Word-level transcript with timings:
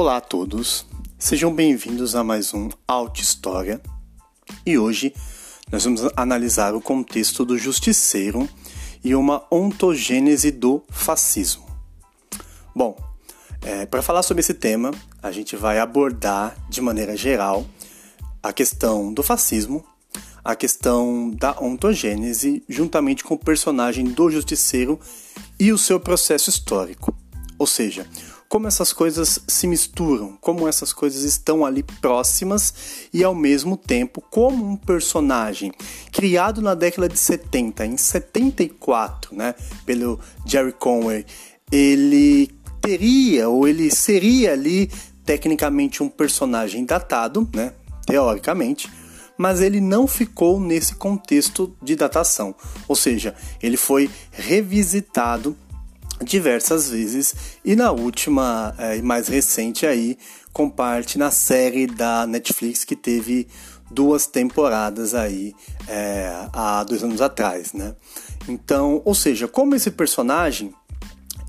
Olá 0.00 0.16
a 0.16 0.20
todos, 0.22 0.86
sejam 1.18 1.54
bem-vindos 1.54 2.14
a 2.16 2.24
mais 2.24 2.54
um 2.54 2.70
Auto 2.88 3.20
História 3.20 3.82
e 4.64 4.78
hoje 4.78 5.12
nós 5.70 5.84
vamos 5.84 6.00
analisar 6.16 6.74
o 6.74 6.80
contexto 6.80 7.44
do 7.44 7.58
justiceiro 7.58 8.48
e 9.04 9.14
uma 9.14 9.44
ontogênese 9.50 10.50
do 10.50 10.82
fascismo. 10.88 11.66
Bom, 12.74 12.96
é, 13.60 13.84
para 13.84 14.00
falar 14.00 14.22
sobre 14.22 14.40
esse 14.40 14.54
tema, 14.54 14.90
a 15.22 15.30
gente 15.30 15.54
vai 15.54 15.78
abordar 15.78 16.56
de 16.70 16.80
maneira 16.80 17.14
geral 17.14 17.66
a 18.42 18.54
questão 18.54 19.12
do 19.12 19.22
fascismo, 19.22 19.84
a 20.42 20.56
questão 20.56 21.28
da 21.28 21.60
ontogênese, 21.60 22.64
juntamente 22.66 23.22
com 23.22 23.34
o 23.34 23.38
personagem 23.38 24.06
do 24.06 24.30
justiceiro 24.30 24.98
e 25.58 25.70
o 25.70 25.76
seu 25.76 26.00
processo 26.00 26.48
histórico. 26.48 27.14
Ou 27.58 27.66
seja, 27.66 28.06
como 28.50 28.66
essas 28.66 28.92
coisas 28.92 29.38
se 29.46 29.68
misturam, 29.68 30.36
como 30.40 30.66
essas 30.66 30.92
coisas 30.92 31.22
estão 31.22 31.64
ali 31.64 31.84
próximas 31.84 32.74
e 33.14 33.22
ao 33.22 33.32
mesmo 33.32 33.76
tempo 33.76 34.20
como 34.28 34.68
um 34.68 34.76
personagem 34.76 35.72
criado 36.10 36.60
na 36.60 36.74
década 36.74 37.08
de 37.08 37.16
70, 37.16 37.86
em 37.86 37.96
74, 37.96 39.36
né, 39.36 39.54
pelo 39.86 40.18
Jerry 40.44 40.72
Conway, 40.72 41.24
ele 41.70 42.50
teria 42.82 43.48
ou 43.48 43.68
ele 43.68 43.88
seria 43.88 44.52
ali 44.52 44.90
tecnicamente 45.24 46.02
um 46.02 46.08
personagem 46.08 46.84
datado, 46.84 47.48
né, 47.54 47.72
teoricamente, 48.04 48.90
mas 49.38 49.60
ele 49.60 49.80
não 49.80 50.08
ficou 50.08 50.58
nesse 50.58 50.96
contexto 50.96 51.72
de 51.80 51.94
datação, 51.94 52.52
ou 52.88 52.96
seja, 52.96 53.32
ele 53.62 53.76
foi 53.76 54.10
revisitado 54.32 55.56
diversas 56.22 56.90
vezes 56.90 57.34
e 57.64 57.74
na 57.74 57.90
última 57.90 58.74
é, 58.78 58.96
e 58.96 59.02
mais 59.02 59.28
recente 59.28 59.86
aí 59.86 60.18
com 60.52 60.68
parte 60.68 61.18
na 61.18 61.30
série 61.30 61.86
da 61.86 62.26
Netflix 62.26 62.84
que 62.84 62.96
teve 62.96 63.48
duas 63.90 64.26
temporadas 64.26 65.14
aí 65.14 65.54
é, 65.88 66.30
há 66.52 66.84
dois 66.84 67.02
anos 67.02 67.20
atrás, 67.20 67.72
né? 67.72 67.94
Então, 68.48 69.02
ou 69.04 69.14
seja, 69.14 69.48
como 69.48 69.74
esse 69.74 69.90
personagem 69.90 70.72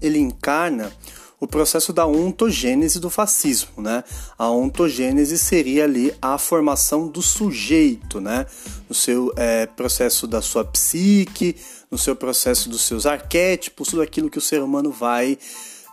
ele 0.02 0.18
encarna 0.18 0.92
o 1.40 1.48
processo 1.48 1.92
da 1.92 2.06
ontogênese 2.06 3.00
do 3.00 3.10
fascismo, 3.10 3.82
né? 3.82 4.04
A 4.38 4.50
ontogênese 4.52 5.40
seria 5.40 5.86
ali 5.86 6.14
a 6.22 6.38
formação 6.38 7.08
do 7.08 7.22
sujeito, 7.22 8.22
né? 8.22 8.46
No 8.88 8.94
seu 8.94 9.34
é, 9.36 9.66
processo 9.66 10.28
da 10.28 10.40
sua 10.40 10.64
psique, 10.64 11.56
no 11.92 11.98
seu 11.98 12.16
processo 12.16 12.70
dos 12.70 12.84
seus 12.84 13.06
arquétipos, 13.06 13.90
tudo 13.90 14.02
aquilo 14.02 14.30
que 14.30 14.38
o 14.38 14.42
ser 14.42 14.64
humano 14.64 14.92
vai 14.92 15.38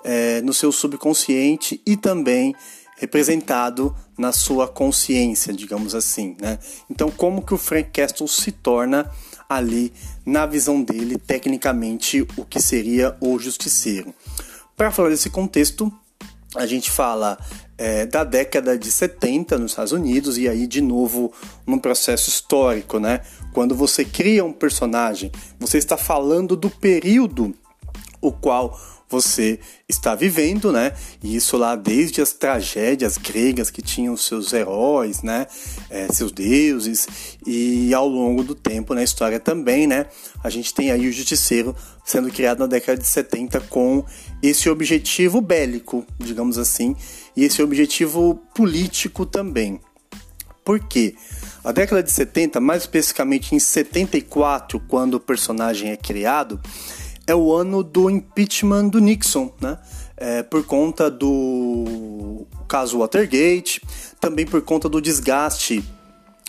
é, 0.05 0.41
no 0.43 0.55
seu 0.55 0.71
subconsciente 0.71 1.83
e 1.85 1.97
também 1.97 2.55
representado 2.97 3.95
na 4.17 4.33
sua 4.33 4.67
consciência, 4.67 5.53
digamos 5.53 5.95
assim, 5.95 6.37
né? 6.41 6.59
Então, 6.91 7.11
como 7.11 7.43
que 7.43 7.55
o 7.55 7.59
Frank 7.59 7.91
Castle 7.91 8.27
se 8.29 8.51
torna 8.51 9.11
ali 9.49 9.93
na 10.27 10.47
visão 10.47 10.83
dele, 10.83 11.17
tecnicamente, 11.17 12.27
o 12.37 12.45
que 12.45 12.61
seria 12.61 13.17
o 13.21 13.39
justiceiro? 13.39 14.15
Para 14.77 14.91
falar 14.91 15.11
desse 15.11 15.31
contexto, 15.31 15.93
a 16.57 16.67
gente 16.67 16.91
fala 16.91 17.39
é, 17.77 18.07
da 18.07 18.25
década 18.25 18.77
de 18.77 18.91
70 18.91 19.57
nos 19.59 19.73
Estados 19.73 19.93
Unidos 19.93 20.37
e 20.37 20.49
aí 20.49 20.67
de 20.67 20.81
novo 20.81 21.33
num 21.67 21.79
processo 21.79 22.29
histórico, 22.29 22.99
né? 22.99 23.21
Quando 23.53 23.75
você 23.75 24.05
cria 24.05 24.45
um 24.45 24.53
personagem, 24.53 25.31
você 25.59 25.79
está 25.79 25.97
falando 25.97 26.57
do 26.57 26.71
período 26.71 27.55
o 28.21 28.33
qual 28.33 28.79
você 29.09 29.59
está 29.89 30.15
vivendo, 30.15 30.71
né? 30.71 30.93
E 31.23 31.35
isso 31.35 31.57
lá 31.57 31.75
desde 31.75 32.21
as 32.21 32.33
tragédias 32.33 33.17
gregas 33.17 33.71
que 33.71 33.81
tinham 33.81 34.17
seus 34.17 34.53
heróis, 34.53 35.23
né? 35.23 35.47
É, 35.89 36.13
seus 36.13 36.31
deuses 36.31 37.09
e 37.47 37.93
ao 37.95 38.07
longo 38.07 38.45
do 38.45 38.55
tempo 38.55 38.95
na 38.95 39.03
história 39.03 39.41
também, 39.41 39.87
né? 39.87 40.07
A 40.45 40.51
gente 40.51 40.75
tem 40.75 40.91
aí 40.91 41.09
o 41.09 41.13
Justiceiro 41.13 41.75
sendo 42.05 42.31
criado 42.31 42.61
na 42.61 42.67
década 42.67 43.01
de 43.01 43.07
70 43.07 43.61
com 43.63 44.05
esse 44.43 44.69
objetivo 44.69 45.41
bélico, 45.41 46.05
digamos 46.19 46.59
assim, 46.59 46.95
e 47.35 47.45
esse 47.45 47.63
objetivo 47.63 48.35
político 48.55 49.25
também. 49.25 49.81
Por 50.65 50.81
quê? 50.81 51.15
A 51.65 51.73
década 51.73 52.03
de 52.03 52.11
70, 52.11 52.61
mais 52.61 52.83
especificamente 52.83 53.55
em 53.55 53.59
74, 53.59 54.81
quando 54.89 55.15
o 55.15 55.21
personagem 55.21 55.91
é 55.91 55.97
criado, 55.97 56.61
é 57.27 57.35
o 57.35 57.53
ano 57.53 57.83
do 57.83 58.09
impeachment 58.09 58.89
do 58.89 59.01
Nixon, 59.01 59.53
né? 59.61 59.79
É, 60.17 60.43
por 60.43 60.65
conta 60.65 61.11
do 61.11 62.47
caso 62.67 62.99
Watergate, 62.99 63.81
também 64.21 64.45
por 64.45 64.61
conta 64.63 64.89
do 64.89 65.01
desgaste 65.01 65.85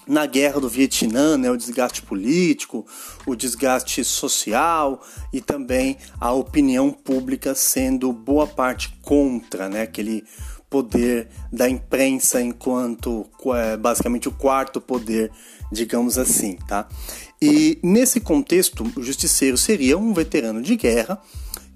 na 0.09 0.25
guerra 0.25 0.59
do 0.59 0.68
Vietnã, 0.68 1.38
né, 1.38 1.52
o 1.52 1.56
desgaste 1.56 2.02
político, 2.02 2.84
o 3.28 3.36
desgaste 3.36 4.03
social 4.03 5.06
e 5.31 5.40
também 5.40 5.98
a 6.19 6.31
opinião 6.31 6.90
pública 6.90 7.53
sendo 7.53 8.12
boa 8.12 8.48
parte 8.48 8.98
contra, 9.03 9.69
né, 9.69 9.84
aquele 9.84 10.24
poder 10.69 11.28
da 11.52 11.69
imprensa 11.69 12.41
enquanto 12.41 13.25
basicamente 13.80 14.28
o 14.28 14.31
quarto 14.31 14.80
poder, 14.80 15.31
digamos 15.72 16.18
assim, 16.18 16.57
tá? 16.68 16.88
E 17.41 17.80
nesse 17.81 18.19
contexto, 18.19 18.84
o 18.96 19.03
justiceiro 19.03 19.57
seria 19.57 19.97
um 19.97 20.13
veterano 20.13 20.62
de 20.62 20.75
guerra 20.75 21.19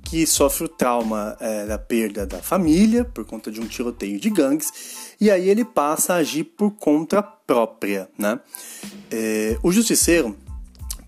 que 0.04 0.28
sofre 0.28 0.66
o 0.66 0.70
trauma 0.70 1.36
é, 1.40 1.66
da 1.66 1.78
perda 1.78 2.26
da 2.26 2.38
família 2.40 3.04
por 3.04 3.26
conta 3.26 3.50
de 3.50 3.60
um 3.60 3.66
tiroteio 3.66 4.20
de 4.20 4.30
gangues 4.30 5.16
e 5.20 5.32
aí 5.32 5.50
ele 5.50 5.66
passa 5.66 6.14
a 6.14 6.18
agir 6.18 6.44
por 6.44 6.72
conta 6.72 7.24
própria, 7.24 8.10
né? 8.18 8.40
É, 9.10 9.58
o 9.64 9.72
justiceiro 9.72 10.36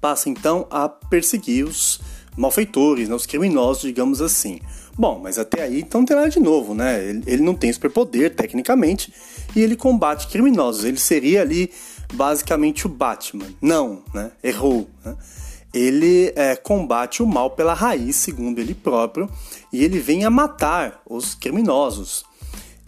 passa 0.02 0.30
então 0.30 0.66
a 0.72 0.88
perseguir 0.88 1.66
os 1.66 2.00
malfeitores, 2.38 3.10
né, 3.10 3.16
os 3.16 3.26
criminosos, 3.26 3.84
digamos 3.84 4.22
assim. 4.22 4.60
Bom, 4.98 5.20
mas 5.22 5.38
até 5.38 5.64
aí 5.64 5.82
então 5.82 6.02
não 6.02 6.06
tem 6.06 6.16
nada 6.16 6.30
de 6.30 6.40
novo, 6.40 6.74
né? 6.74 7.04
Ele, 7.04 7.24
ele 7.28 7.44
não 7.44 7.54
tem 7.54 7.72
superpoder 7.72 8.34
tecnicamente 8.34 9.14
e 9.56 9.62
ele 9.62 9.76
combate 9.76 10.28
criminosos. 10.28 10.86
Ele 10.86 10.98
seria 10.98 11.42
ali 11.42 11.70
basicamente 12.14 12.86
o 12.86 12.90
Batman. 12.90 13.48
Não, 13.62 14.04
né? 14.14 14.32
Errou. 14.44 14.90
Né? 15.04 15.16
Ele 15.74 16.32
é, 16.36 16.56
combate 16.56 17.22
o 17.22 17.28
mal 17.28 17.52
pela 17.52 17.74
raiz, 17.74 18.16
segundo 18.16 18.60
ele 18.60 18.74
próprio, 18.74 19.30
e 19.74 19.84
ele 19.84 20.00
vem 20.00 20.24
a 20.24 20.30
matar 20.30 21.02
os 21.06 21.36
criminosos. 21.36 22.24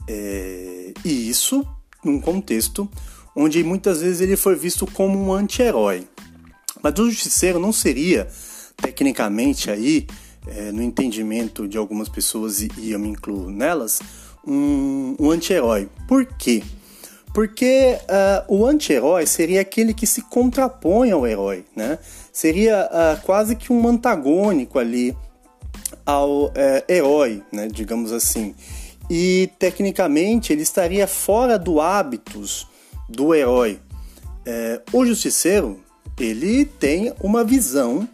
É, 0.07 0.93
e 1.03 1.29
isso 1.29 1.67
num 2.03 2.21
contexto 2.21 2.89
onde 3.35 3.63
muitas 3.63 4.01
vezes 4.01 4.21
ele 4.21 4.37
foi 4.37 4.55
visto 4.55 4.87
como 4.87 5.19
um 5.19 5.33
anti-herói. 5.33 6.07
Mas 6.81 6.97
o 6.97 7.09
justiceiro 7.09 7.59
não 7.59 7.71
seria, 7.71 8.27
tecnicamente, 8.77 9.69
aí, 9.69 10.07
é, 10.55 10.71
no 10.71 10.81
entendimento 10.81 11.67
de 11.67 11.77
algumas 11.77 12.09
pessoas, 12.09 12.61
e, 12.61 12.91
eu 12.91 12.99
me 12.99 13.09
incluo 13.09 13.49
nelas, 13.49 13.99
um, 14.45 15.15
um 15.19 15.31
anti-herói. 15.31 15.89
Por 16.07 16.25
quê? 16.25 16.63
Porque 17.33 17.99
uh, 18.03 18.55
o 18.55 18.65
anti-herói 18.65 19.27
seria 19.27 19.61
aquele 19.61 19.93
que 19.93 20.07
se 20.07 20.21
contrapõe 20.23 21.11
ao 21.11 21.27
herói, 21.27 21.65
né? 21.75 21.99
Seria 22.31 22.89
uh, 22.91 23.21
quase 23.23 23.55
que 23.55 23.71
um 23.71 23.87
antagônico 23.87 24.79
ali 24.79 25.15
ao 26.05 26.45
uh, 26.45 26.53
herói, 26.87 27.43
né? 27.51 27.67
digamos 27.67 28.11
assim. 28.11 28.55
E 29.09 29.51
tecnicamente 29.59 30.51
ele 30.51 30.63
estaria 30.63 31.05
fora 31.05 31.59
do 31.59 31.79
hábitos 31.79 32.67
do 33.07 33.35
herói. 33.35 33.79
É, 34.45 34.81
o 34.91 35.05
justiceiro 35.05 35.79
ele 36.19 36.65
tem 36.65 37.13
uma 37.21 37.43
visão 37.43 38.07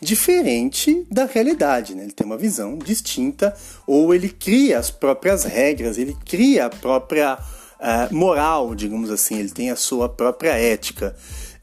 diferente 0.00 1.06
da 1.10 1.24
realidade, 1.24 1.94
né? 1.94 2.04
ele 2.04 2.12
tem 2.12 2.26
uma 2.26 2.36
visão 2.36 2.78
distinta, 2.78 3.54
ou 3.86 4.14
ele 4.14 4.28
cria 4.28 4.78
as 4.78 4.90
próprias 4.90 5.44
regras, 5.44 5.98
ele 5.98 6.16
cria 6.24 6.66
a 6.66 6.70
própria 6.70 7.34
uh, 7.34 8.14
moral, 8.14 8.74
digamos 8.74 9.10
assim, 9.10 9.38
ele 9.38 9.50
tem 9.50 9.70
a 9.70 9.76
sua 9.76 10.08
própria 10.08 10.52
ética. 10.52 11.16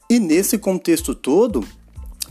E 0.08 0.20
nesse 0.20 0.58
contexto 0.58 1.14
todo, 1.14 1.66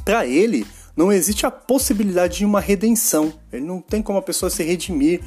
para 0.04 0.25
ele, 0.25 0.66
não 0.96 1.12
existe 1.12 1.46
a 1.46 1.52
possibilidade 1.52 2.38
de 2.38 2.46
uma 2.46 2.62
redenção. 2.62 3.34
Ele 3.52 3.66
não 3.66 3.81
tem 3.81 4.02
como 4.02 4.19
a 4.19 4.22
pessoa 4.22 4.50
se 4.50 4.63
redimir, 4.63 5.22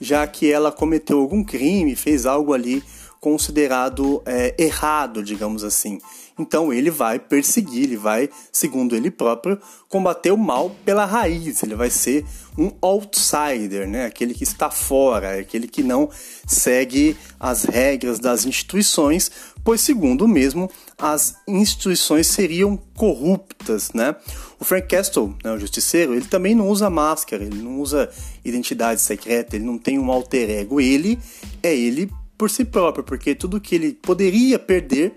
já 0.00 0.26
que 0.26 0.50
ela 0.50 0.70
cometeu 0.70 1.20
algum 1.20 1.42
crime, 1.42 1.96
fez 1.96 2.26
algo 2.26 2.52
ali 2.52 2.82
considerado 3.20 4.22
é, 4.26 4.54
errado, 4.58 5.22
digamos 5.22 5.64
assim. 5.64 5.98
Então 6.38 6.72
ele 6.72 6.90
vai 6.90 7.18
perseguir, 7.18 7.84
ele 7.84 7.96
vai, 7.96 8.28
segundo 8.50 8.96
ele 8.96 9.10
próprio, 9.10 9.58
combater 9.88 10.32
o 10.32 10.36
mal 10.36 10.74
pela 10.84 11.04
raiz. 11.04 11.62
Ele 11.62 11.76
vai 11.76 11.90
ser 11.90 12.24
um 12.58 12.72
outsider, 12.80 13.88
né? 13.88 14.06
aquele 14.06 14.34
que 14.34 14.42
está 14.42 14.70
fora, 14.70 15.38
aquele 15.38 15.68
que 15.68 15.82
não 15.82 16.10
segue 16.46 17.16
as 17.38 17.64
regras 17.64 18.18
das 18.18 18.44
instituições, 18.44 19.30
pois, 19.62 19.80
segundo 19.80 20.26
mesmo, 20.26 20.68
as 20.98 21.36
instituições 21.46 22.26
seriam 22.26 22.76
corruptas. 22.96 23.92
Né? 23.92 24.16
O 24.58 24.64
Frank 24.64 24.88
Castle, 24.88 25.36
né, 25.44 25.52
o 25.52 25.58
justiceiro, 25.58 26.14
ele 26.14 26.26
também 26.26 26.54
não 26.54 26.68
usa 26.68 26.90
máscara, 26.90 27.44
ele 27.44 27.62
não 27.62 27.80
usa 27.80 28.10
identidade 28.44 29.00
secreta, 29.00 29.54
ele 29.54 29.64
não 29.64 29.78
tem 29.78 29.98
um 29.98 30.10
alter 30.10 30.50
ego. 30.50 30.80
Ele 30.80 31.18
é 31.62 31.74
ele 31.74 32.10
por 32.36 32.50
si 32.50 32.64
próprio, 32.64 33.04
porque 33.04 33.34
tudo 33.34 33.60
que 33.60 33.74
ele 33.74 33.92
poderia 33.92 34.58
perder 34.58 35.16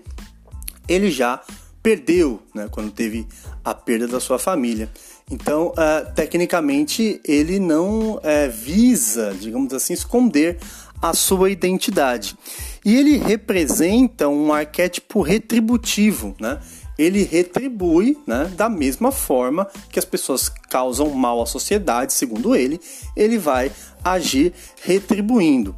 ele 0.88 1.10
já 1.10 1.40
perdeu 1.82 2.42
né, 2.54 2.68
quando 2.70 2.90
teve 2.90 3.26
a 3.64 3.74
perda 3.74 4.08
da 4.08 4.20
sua 4.20 4.38
família. 4.38 4.90
Então, 5.30 5.68
uh, 5.68 6.14
tecnicamente, 6.14 7.20
ele 7.24 7.58
não 7.58 8.14
uh, 8.14 8.20
visa, 8.50 9.36
digamos 9.38 9.72
assim, 9.74 9.92
esconder 9.92 10.58
a 11.00 11.12
sua 11.14 11.50
identidade. 11.50 12.36
E 12.84 12.96
ele 12.96 13.18
representa 13.18 14.28
um 14.28 14.52
arquétipo 14.52 15.20
retributivo, 15.20 16.34
né? 16.40 16.58
Ele 16.98 17.22
retribui 17.22 18.18
né, 18.26 18.50
da 18.56 18.68
mesma 18.68 19.12
forma 19.12 19.68
que 19.88 20.00
as 20.00 20.04
pessoas 20.04 20.48
causam 20.48 21.10
mal 21.10 21.40
à 21.40 21.46
sociedade, 21.46 22.12
segundo 22.12 22.56
ele, 22.56 22.80
ele 23.14 23.38
vai 23.38 23.70
agir 24.02 24.52
retribuindo. 24.82 25.76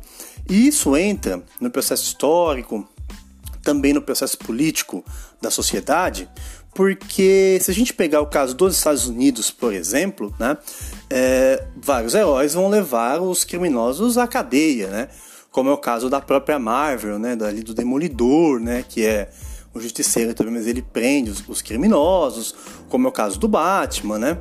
E 0.48 0.66
isso 0.66 0.96
entra 0.96 1.42
no 1.60 1.70
processo 1.70 2.04
histórico, 2.04 2.88
também 3.70 3.92
no 3.92 4.02
processo 4.02 4.36
político 4.36 5.04
da 5.40 5.48
sociedade, 5.48 6.28
porque 6.74 7.56
se 7.62 7.70
a 7.70 7.74
gente 7.74 7.94
pegar 7.94 8.20
o 8.20 8.26
caso 8.26 8.52
dos 8.52 8.76
Estados 8.76 9.06
Unidos, 9.06 9.52
por 9.52 9.72
exemplo, 9.72 10.34
né, 10.40 10.58
é, 11.08 11.64
vários 11.76 12.14
heróis 12.14 12.52
vão 12.52 12.68
levar 12.68 13.20
os 13.22 13.44
criminosos 13.44 14.18
à 14.18 14.26
cadeia, 14.26 14.88
né, 14.88 15.08
como 15.52 15.70
é 15.70 15.72
o 15.72 15.78
caso 15.78 16.10
da 16.10 16.20
própria 16.20 16.58
Marvel, 16.58 17.16
né, 17.16 17.36
dali 17.36 17.62
do 17.62 17.72
Demolidor, 17.72 18.58
né, 18.58 18.84
que 18.88 19.06
é 19.06 19.30
o 19.72 19.80
justiceiro 19.80 20.34
também, 20.34 20.54
mas 20.54 20.66
ele 20.66 20.82
prende 20.82 21.30
os, 21.30 21.48
os, 21.48 21.62
criminosos, 21.62 22.52
como 22.88 23.06
é 23.06 23.08
o 23.08 23.12
caso 23.12 23.38
do 23.38 23.46
Batman, 23.46 24.18
né, 24.18 24.38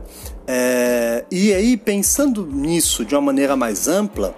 é, 0.47 1.23
e 1.29 1.53
aí 1.53 1.77
pensando 1.77 2.47
nisso 2.47 3.05
de 3.05 3.13
uma 3.13 3.21
maneira 3.21 3.55
mais 3.55 3.87
ampla, 3.87 4.35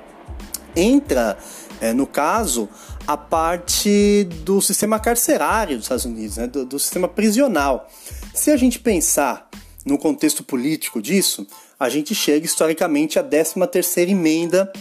entra 0.75 1.37
é, 1.79 1.93
no 1.93 2.05
caso 2.05 2.69
a 3.07 3.17
parte 3.17 4.27
do 4.43 4.61
sistema 4.61 4.99
carcerário 4.99 5.77
dos 5.77 5.85
Estados 5.85 6.05
Unidos, 6.05 6.37
né, 6.37 6.45
do, 6.47 6.65
do 6.65 6.79
sistema 6.79 7.07
prisional. 7.07 7.89
Se 8.33 8.51
a 8.51 8.57
gente 8.57 8.79
pensar 8.79 9.49
no 9.85 9.97
contexto 9.97 10.43
político 10.43 11.01
disso, 11.01 11.47
a 11.79 11.89
gente 11.89 12.13
chega 12.13 12.45
historicamente 12.45 13.17
à 13.17 13.23
13ª 13.23 14.09
emenda 14.09 14.71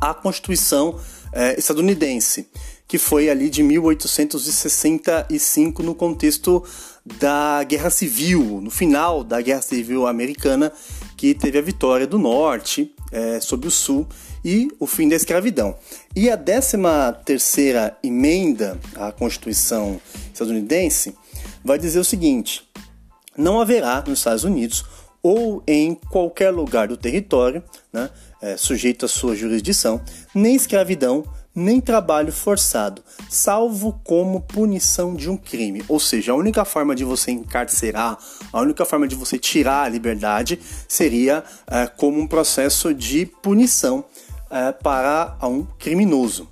à 0.00 0.12
Constituição 0.12 0.98
eh, 1.32 1.54
estadunidense, 1.58 2.48
que 2.86 2.98
foi 2.98 3.30
ali 3.30 3.48
de 3.48 3.62
1865 3.62 5.82
no 5.82 5.94
contexto 5.94 6.62
da 7.04 7.62
Guerra 7.64 7.90
civil, 7.90 8.60
no 8.62 8.70
final 8.70 9.22
da 9.22 9.40
Guerra 9.40 9.62
Civil 9.62 10.06
Americana, 10.06 10.72
que 11.16 11.34
teve 11.34 11.58
a 11.58 11.62
vitória 11.62 12.06
do 12.06 12.18
Norte 12.18 12.94
é, 13.12 13.40
sobre 13.40 13.68
o 13.68 13.70
Sul 13.70 14.06
e 14.44 14.68
o 14.78 14.86
fim 14.86 15.08
da 15.08 15.16
escravidão. 15.16 15.76
E 16.14 16.30
a 16.30 16.36
13 16.36 16.76
terceira 17.24 17.96
emenda 18.02 18.78
à 18.94 19.10
Constituição 19.10 20.00
estadunidense 20.32 21.16
vai 21.64 21.78
dizer 21.78 21.98
o 21.98 22.04
seguinte: 22.04 22.68
não 23.36 23.60
haverá 23.60 24.04
nos 24.06 24.18
Estados 24.18 24.44
Unidos 24.44 24.84
ou 25.22 25.62
em 25.66 25.94
qualquer 25.94 26.50
lugar 26.50 26.86
do 26.86 26.98
território, 26.98 27.62
né, 27.90 28.10
é, 28.42 28.58
sujeito 28.58 29.06
à 29.06 29.08
sua 29.08 29.34
jurisdição, 29.34 30.02
nem 30.34 30.54
escravidão, 30.54 31.24
nem 31.54 31.80
trabalho 31.80 32.30
forçado, 32.30 33.02
salvo 33.30 33.98
como 34.04 34.42
punição 34.42 35.14
de 35.14 35.30
um 35.30 35.36
crime. 35.36 35.82
Ou 35.88 35.98
seja, 35.98 36.32
a 36.32 36.34
única 36.34 36.64
forma 36.64 36.94
de 36.94 37.04
você 37.04 37.30
encarcerar, 37.30 38.18
a 38.52 38.60
única 38.60 38.84
forma 38.84 39.06
de 39.08 39.14
você 39.14 39.38
tirar 39.38 39.84
a 39.84 39.88
liberdade 39.88 40.60
seria 40.86 41.42
é, 41.66 41.86
como 41.86 42.20
um 42.20 42.26
processo 42.26 42.92
de 42.92 43.24
punição 43.24 44.04
é, 44.50 44.72
para 44.72 45.36
um 45.42 45.64
criminoso. 45.64 46.48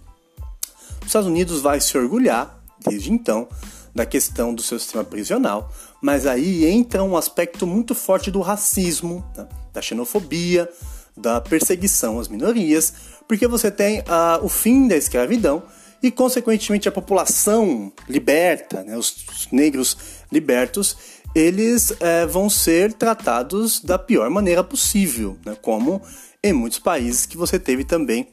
Os 1.00 1.06
Estados 1.06 1.28
Unidos 1.28 1.60
vai 1.60 1.80
se 1.80 1.96
orgulhar, 1.96 2.62
desde 2.84 3.12
então, 3.12 3.48
da 3.94 4.06
questão 4.06 4.54
do 4.54 4.62
seu 4.62 4.78
sistema 4.78 5.04
prisional, 5.04 5.70
mas 6.00 6.26
aí 6.26 6.64
entra 6.66 7.02
um 7.02 7.16
aspecto 7.16 7.66
muito 7.66 7.94
forte 7.94 8.30
do 8.30 8.40
racismo, 8.40 9.24
né, 9.36 9.46
da 9.72 9.82
xenofobia, 9.82 10.68
da 11.16 11.40
perseguição 11.40 12.18
às 12.18 12.28
minorias, 12.28 12.94
porque 13.28 13.46
você 13.46 13.70
tem 13.70 14.00
uh, 14.00 14.42
o 14.42 14.48
fim 14.48 14.88
da 14.88 14.96
escravidão 14.96 15.62
e, 16.02 16.10
consequentemente, 16.10 16.88
a 16.88 16.92
população 16.92 17.92
liberta, 18.08 18.82
né, 18.82 18.96
os, 18.96 19.24
os 19.30 19.48
negros 19.52 19.96
libertos, 20.30 20.96
eles 21.34 21.90
uh, 21.90 22.28
vão 22.30 22.48
ser 22.48 22.92
tratados 22.94 23.80
da 23.80 23.98
pior 23.98 24.28
maneira 24.30 24.64
possível, 24.64 25.38
né, 25.44 25.56
como 25.60 26.02
em 26.42 26.52
muitos 26.52 26.78
países 26.78 27.26
que 27.26 27.36
você 27.36 27.58
teve 27.58 27.84
também 27.84 28.28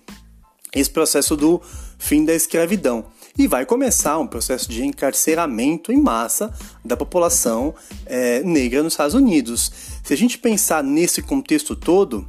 esse 0.74 0.90
processo 0.90 1.36
do 1.36 1.62
fim 1.98 2.26
da 2.26 2.34
escravidão. 2.34 3.06
E 3.38 3.48
vai 3.48 3.66
começar 3.66 4.18
um 4.18 4.28
processo 4.28 4.70
de 4.70 4.86
encarceramento 4.86 5.92
em 5.92 5.98
massa 5.98 6.54
da 6.84 6.98
população 6.98 7.74
é, 8.06 8.42
negra 8.44 8.84
nos 8.84 8.94
Estados 8.94 9.16
Unidos. 9.16 9.72
Se 10.04 10.14
a 10.14 10.18
gente 10.18 10.38
pensar 10.38 10.84
nesse 10.84 11.22
contexto 11.22 11.76
todo, 11.76 12.28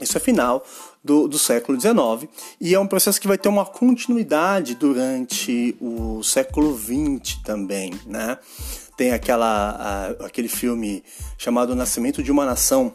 isso 0.00 0.16
é 0.16 0.20
final 0.20 0.64
do, 1.02 1.28
do 1.28 1.38
século 1.38 1.80
XIX 1.80 2.28
e 2.60 2.74
é 2.74 2.78
um 2.78 2.86
processo 2.86 3.20
que 3.20 3.28
vai 3.28 3.38
ter 3.38 3.48
uma 3.48 3.64
continuidade 3.64 4.74
durante 4.74 5.76
o 5.80 6.22
século 6.22 6.76
XX 6.76 7.36
também, 7.44 7.94
né? 8.04 8.38
Tem 8.96 9.12
aquela, 9.12 9.70
a, 9.70 10.26
aquele 10.26 10.48
filme 10.48 11.02
chamado 11.38 11.76
Nascimento 11.76 12.22
de 12.22 12.32
uma 12.32 12.44
Nação, 12.44 12.92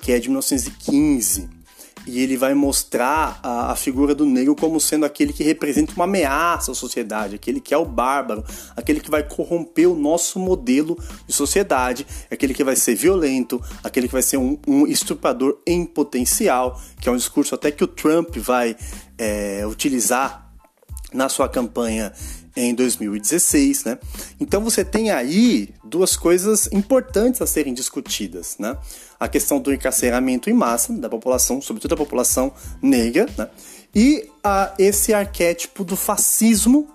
que 0.00 0.12
é 0.12 0.18
de 0.18 0.28
1915, 0.28 1.58
e 2.08 2.20
ele 2.20 2.38
vai 2.38 2.54
mostrar 2.54 3.38
a, 3.42 3.72
a, 3.72 3.76
figura 3.76 4.14
do 4.14 4.24
negro 4.24 4.56
como 4.56 4.80
sendo 4.80 5.04
aquele 5.04 5.32
que 5.32 5.44
representa 5.44 5.92
uma 5.94 6.04
ameaça 6.04 6.72
à 6.72 6.74
sociedade, 6.74 7.34
aquele 7.34 7.60
que 7.60 7.74
é 7.74 7.76
o 7.76 7.84
bárbaro, 7.84 8.42
aquele 8.74 8.98
que 8.98 9.10
vai 9.10 9.22
corromper 9.22 9.90
o 9.90 9.94
nosso 9.94 10.38
modelo 10.38 10.98
de 11.26 11.34
sociedade, 11.34 12.06
aquele 12.30 12.54
que 12.54 12.64
vai 12.64 12.76
ser 12.76 12.94
violento, 12.94 13.62
aquele 13.84 14.06
que 14.08 14.12
vai 14.14 14.22
ser 14.22 14.38
um, 14.38 14.58
um 14.66 14.86
estuprador 14.86 15.58
em 15.66 15.84
potencial, 15.84 16.80
que 16.98 17.08
é 17.08 17.12
um 17.12 17.16
discurso 17.16 17.54
até 17.54 17.70
que 17.70 17.84
o 17.84 17.88
Trump 17.88 18.36
vai 18.38 18.74
é, 19.18 19.66
utilizar 19.66 20.50
na 21.12 21.28
sua 21.28 21.48
campanha 21.48 22.12
em 22.58 22.74
2016, 22.74 23.84
né? 23.84 23.98
Então 24.40 24.60
você 24.60 24.84
tem 24.84 25.10
aí 25.10 25.70
duas 25.84 26.16
coisas 26.16 26.68
importantes 26.72 27.40
a 27.40 27.46
serem 27.46 27.72
discutidas, 27.72 28.56
né? 28.58 28.76
A 29.18 29.28
questão 29.28 29.60
do 29.60 29.72
encarceramento 29.72 30.50
em 30.50 30.52
massa 30.52 30.92
da 30.92 31.08
população, 31.08 31.60
sobretudo 31.60 31.90
da 31.90 31.96
população 31.96 32.52
negra, 32.82 33.26
né? 33.36 33.48
E 33.94 34.28
a, 34.42 34.74
esse 34.78 35.14
arquétipo 35.14 35.84
do 35.84 35.96
fascismo 35.96 36.88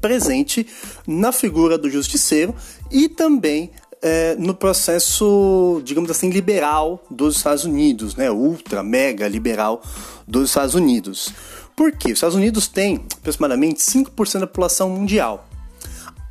presente 0.00 0.66
na 1.06 1.32
figura 1.32 1.76
do 1.76 1.90
justiceiro 1.90 2.54
e 2.90 3.08
também 3.08 3.70
é, 4.02 4.34
no 4.34 4.52
processo, 4.52 5.80
digamos 5.84 6.10
assim, 6.10 6.28
liberal 6.28 7.04
dos 7.08 7.36
Estados 7.36 7.64
Unidos, 7.64 8.16
né? 8.16 8.30
Ultra, 8.30 8.82
mega 8.82 9.28
liberal 9.28 9.80
dos 10.26 10.48
Estados 10.48 10.74
Unidos. 10.74 11.32
Por 11.76 11.92
quê? 11.92 12.12
Os 12.12 12.18
Estados 12.18 12.36
Unidos 12.36 12.68
têm 12.68 13.04
aproximadamente 13.18 13.80
5% 13.80 14.40
da 14.40 14.46
população 14.46 14.90
mundial. 14.90 15.48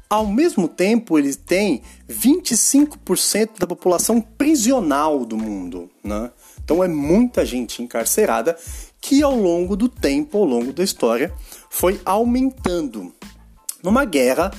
Ao 0.09 0.27
mesmo 0.27 0.67
tempo, 0.67 1.17
eles 1.17 1.37
têm 1.37 1.81
25% 2.09 3.59
da 3.59 3.65
população 3.65 4.19
prisional 4.19 5.25
do 5.25 5.37
mundo. 5.37 5.89
Né? 6.03 6.29
Então 6.63 6.83
é 6.83 6.87
muita 6.87 7.45
gente 7.45 7.81
encarcerada 7.81 8.57
que 8.99 9.23
ao 9.23 9.35
longo 9.35 9.75
do 9.75 9.87
tempo, 9.87 10.37
ao 10.37 10.43
longo 10.43 10.73
da 10.73 10.83
história, 10.83 11.33
foi 11.69 11.99
aumentando. 12.05 13.13
Numa 13.81 14.05
guerra 14.05 14.51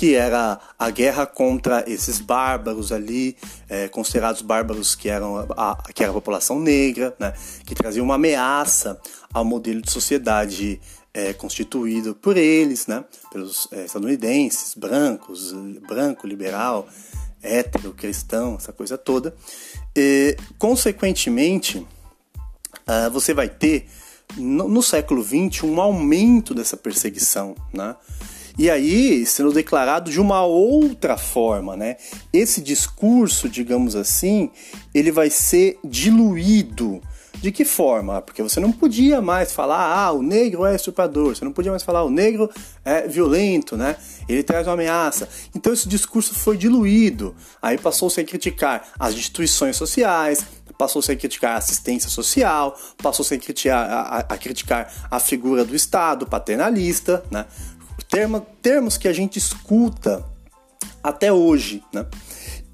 que 0.00 0.14
era 0.14 0.58
a 0.78 0.88
guerra 0.88 1.26
contra 1.26 1.84
esses 1.86 2.20
bárbaros 2.20 2.90
ali, 2.90 3.36
é, 3.68 3.86
considerados 3.86 4.40
bárbaros 4.40 4.94
que 4.94 5.10
eram 5.10 5.36
a, 5.36 5.72
a, 5.72 5.92
que 5.92 6.02
era 6.02 6.10
a 6.10 6.14
população 6.14 6.58
negra, 6.58 7.14
né, 7.18 7.34
que 7.66 7.74
trazia 7.74 8.02
uma 8.02 8.14
ameaça 8.14 8.98
ao 9.32 9.44
modelo 9.44 9.80
de 9.80 9.90
sociedade 9.90 10.80
é, 11.12 11.32
constituído 11.32 12.14
por 12.14 12.36
eles, 12.36 12.86
né, 12.86 13.04
pelos 13.32 13.68
é, 13.72 13.84
estadunidenses, 13.84 14.74
brancos, 14.74 15.52
branco, 15.86 16.26
liberal, 16.26 16.88
hétero, 17.42 17.92
cristão, 17.92 18.56
essa 18.56 18.72
coisa 18.72 18.96
toda. 18.96 19.34
E, 19.96 20.36
consequentemente, 20.58 21.78
uh, 21.78 23.10
você 23.12 23.34
vai 23.34 23.48
ter 23.48 23.88
no, 24.36 24.68
no 24.68 24.82
século 24.82 25.22
XX 25.22 25.64
um 25.64 25.80
aumento 25.80 26.54
dessa 26.54 26.76
perseguição, 26.76 27.54
né? 27.72 27.96
E 28.58 28.68
aí, 28.68 29.24
sendo 29.24 29.52
declarado 29.52 30.10
de 30.10 30.20
uma 30.20 30.44
outra 30.44 31.16
forma, 31.16 31.76
né? 31.76 31.96
Esse 32.32 32.60
discurso, 32.60 33.48
digamos 33.48 33.96
assim, 33.96 34.50
ele 34.92 35.10
vai 35.10 35.30
ser 35.30 35.78
diluído. 35.84 37.00
De 37.40 37.50
que 37.50 37.64
forma? 37.64 38.20
Porque 38.20 38.42
você 38.42 38.60
não 38.60 38.70
podia 38.70 39.22
mais 39.22 39.52
falar, 39.52 39.96
ah, 39.96 40.12
o 40.12 40.22
negro 40.22 40.66
é 40.66 40.76
estuprador, 40.76 41.34
você 41.34 41.44
não 41.44 41.52
podia 41.52 41.70
mais 41.70 41.82
falar, 41.82 42.04
o 42.04 42.10
negro 42.10 42.50
é 42.84 43.08
violento, 43.08 43.78
né? 43.78 43.96
Ele 44.28 44.42
traz 44.42 44.66
uma 44.66 44.74
ameaça. 44.74 45.26
Então 45.54 45.72
esse 45.72 45.88
discurso 45.88 46.34
foi 46.34 46.58
diluído. 46.58 47.34
Aí 47.62 47.78
passou-se 47.78 48.20
a 48.20 48.24
criticar 48.24 48.86
as 48.98 49.14
instituições 49.14 49.76
sociais, 49.76 50.44
passou-se 50.76 51.10
a 51.10 51.16
criticar 51.16 51.52
a 51.52 51.56
assistência 51.56 52.10
social, 52.10 52.78
passou-se 52.98 53.34
a 53.34 53.38
criticar 53.38 53.90
a, 53.90 54.18
a, 54.18 54.38
criticar 54.38 54.92
a 55.10 55.18
figura 55.18 55.64
do 55.64 55.74
Estado 55.74 56.26
paternalista, 56.26 57.24
né? 57.30 57.46
Termo, 58.08 58.46
termos 58.60 58.98
que 58.98 59.08
a 59.08 59.12
gente 59.12 59.38
escuta 59.38 60.24
até 61.02 61.32
hoje. 61.32 61.82
Né? 61.92 62.04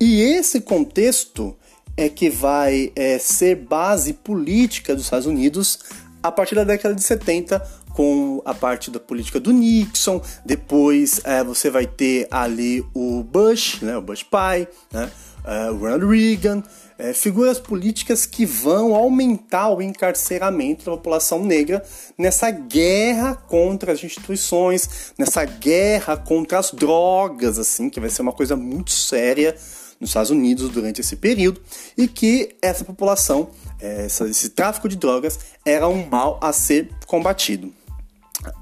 E 0.01 0.23
esse 0.23 0.61
contexto 0.61 1.57
é 1.97 2.09
que 2.09 2.29
vai 2.29 2.93
é, 2.95 3.19
ser 3.19 3.57
base 3.57 4.13
política 4.13 4.95
dos 4.95 5.05
Estados 5.05 5.27
Unidos 5.27 5.79
a 6.23 6.31
partir 6.31 6.55
da 6.55 6.65
década 6.65 6.95
de 6.95 7.03
70, 7.03 7.61
com 7.95 8.43
a 8.45 8.53
parte 8.53 8.91
da 8.91 9.01
política 9.01 9.41
do 9.41 9.53
Nixon. 9.53 10.21
Depois 10.45 11.21
é, 11.25 11.43
você 11.43 11.71
vai 11.71 11.87
ter 11.87 12.27
ali 12.31 12.85
o 12.93 13.23
Bush, 13.23 13.81
né, 13.81 13.97
o 13.97 14.03
Bush 14.03 14.23
pai, 14.23 14.69
né, 14.93 15.11
é, 15.45 15.71
o 15.71 15.77
Ronald 15.77 16.05
Reagan, 16.05 16.63
é, 16.99 17.13
figuras 17.13 17.59
políticas 17.59 18.27
que 18.27 18.45
vão 18.45 18.95
aumentar 18.95 19.71
o 19.71 19.81
encarceramento 19.81 20.85
da 20.85 20.91
população 20.93 21.45
negra 21.45 21.83
nessa 22.19 22.51
guerra 22.51 23.35
contra 23.35 23.93
as 23.93 24.03
instituições, 24.03 25.13
nessa 25.17 25.45
guerra 25.45 26.17
contra 26.17 26.59
as 26.59 26.73
drogas, 26.73 27.59
assim, 27.59 27.89
que 27.89 28.01
vai 28.01 28.11
ser 28.11 28.23
uma 28.23 28.33
coisa 28.33 28.57
muito 28.57 28.91
séria 28.91 29.57
nos 30.01 30.11
Estados 30.11 30.31
Unidos 30.31 30.71
durante 30.71 31.01
esse 31.01 31.17
período, 31.17 31.61
e 31.97 32.07
que 32.07 32.57
essa 32.61 32.85
população, 32.85 33.51
é, 33.81 34.07
essa, 34.07 34.29
esse 34.29 34.51
tráfico 34.51 34.89
de 34.89 34.97
drogas, 34.97 35.39
era 35.65 35.89
um 35.89 36.07
mal 36.07 36.39
a 36.43 36.53
ser 36.53 36.91
combatido. 37.07 37.73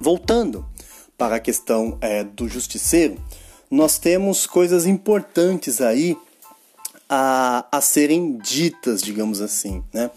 Voltando 0.00 0.66
para 1.18 1.36
a 1.36 1.40
questão 1.40 1.98
é, 2.00 2.24
do 2.24 2.48
justiceiro, 2.48 3.16
nós 3.70 3.98
temos 3.98 4.46
coisas 4.46 4.86
importantes 4.86 5.80
aí 5.80 6.16
a, 7.08 7.66
a 7.70 7.80
serem 7.80 8.38
ditas, 8.38 9.02
digamos 9.02 9.40
assim. 9.40 9.82
Né? 9.92 10.10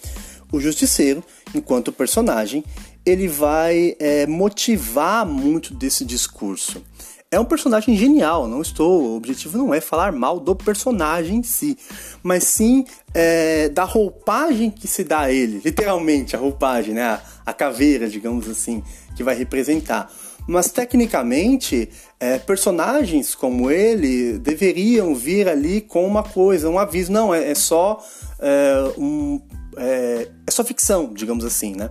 O 0.51 0.59
Justiceiro, 0.59 1.24
enquanto 1.53 1.91
personagem, 1.91 2.63
ele 3.05 3.27
vai 3.27 3.95
é, 4.00 4.25
motivar 4.27 5.25
muito 5.25 5.74
desse 5.74 6.05
discurso. 6.05 6.83
É 7.29 7.38
um 7.38 7.43
personagem 7.43 7.96
genial, 7.98 8.48
não 8.48 8.62
estou. 8.62 9.01
O 9.01 9.17
objetivo 9.17 9.57
não 9.57 9.74
é 9.74 9.81
falar 9.81 10.13
mal 10.13 10.39
do 10.39 10.55
personagem 10.55 11.39
em 11.39 11.43
si, 11.43 11.77
mas 12.24 12.46
sim 12.46 12.86
é, 13.13 13.67
da 13.67 13.84
roupagem 13.84 14.69
que 14.72 14.88
se 14.88 15.03
dá 15.03 15.22
a 15.22 15.31
ele, 15.31 15.62
literalmente 15.63 16.38
a 16.38 16.39
roupagem, 16.39 16.93
né? 16.93 17.03
A, 17.03 17.22
a 17.46 17.53
caveira, 17.53 18.07
digamos 18.07 18.50
assim, 18.50 18.81
que 19.13 19.24
vai 19.24 19.36
representar. 19.36 20.10
Mas 20.48 20.72
tecnicamente, 20.72 21.89
é, 22.17 22.39
personagens 22.39 23.36
como 23.36 23.69
ele 23.69 24.38
deveriam 24.39 25.13
vir 25.13 25.50
ali 25.50 25.81
com 25.81 26.07
uma 26.07 26.24
coisa, 26.24 26.69
um 26.69 26.79
aviso. 26.79 27.12
Não, 27.12 27.36
é, 27.36 27.51
é 27.51 27.55
só 27.55 28.01
é, 28.39 28.93
um, 28.98 29.41
é, 29.75 30.29
é 30.48 30.51
só 30.51 30.63
ficção, 30.63 31.13
digamos 31.13 31.43
assim, 31.43 31.75
né? 31.75 31.89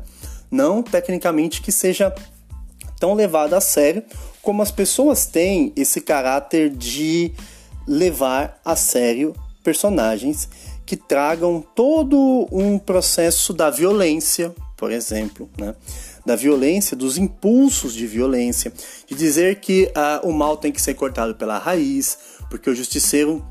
Não 0.50 0.82
tecnicamente 0.82 1.60
que 1.60 1.70
seja 1.70 2.14
tão 2.98 3.14
levado 3.14 3.54
a 3.54 3.60
sério 3.60 4.02
como 4.42 4.62
as 4.62 4.70
pessoas 4.70 5.26
têm 5.26 5.72
esse 5.74 6.00
caráter 6.00 6.70
de 6.70 7.32
levar 7.86 8.60
a 8.64 8.76
sério 8.76 9.34
personagens 9.62 10.48
que 10.84 10.96
tragam 10.96 11.64
todo 11.74 12.46
um 12.52 12.78
processo 12.78 13.52
da 13.52 13.70
violência, 13.70 14.54
por 14.76 14.92
exemplo, 14.92 15.50
né? 15.58 15.74
da 16.24 16.36
violência, 16.36 16.96
dos 16.96 17.18
impulsos 17.18 17.92
de 17.92 18.06
violência, 18.06 18.72
de 19.06 19.14
dizer 19.14 19.60
que 19.60 19.90
uh, 19.96 20.28
o 20.28 20.32
mal 20.32 20.56
tem 20.56 20.72
que 20.72 20.80
ser 20.80 20.94
cortado 20.94 21.34
pela 21.34 21.58
raiz, 21.58 22.18
porque 22.48 22.70
o 22.70 22.74
justiceiro 22.74 23.44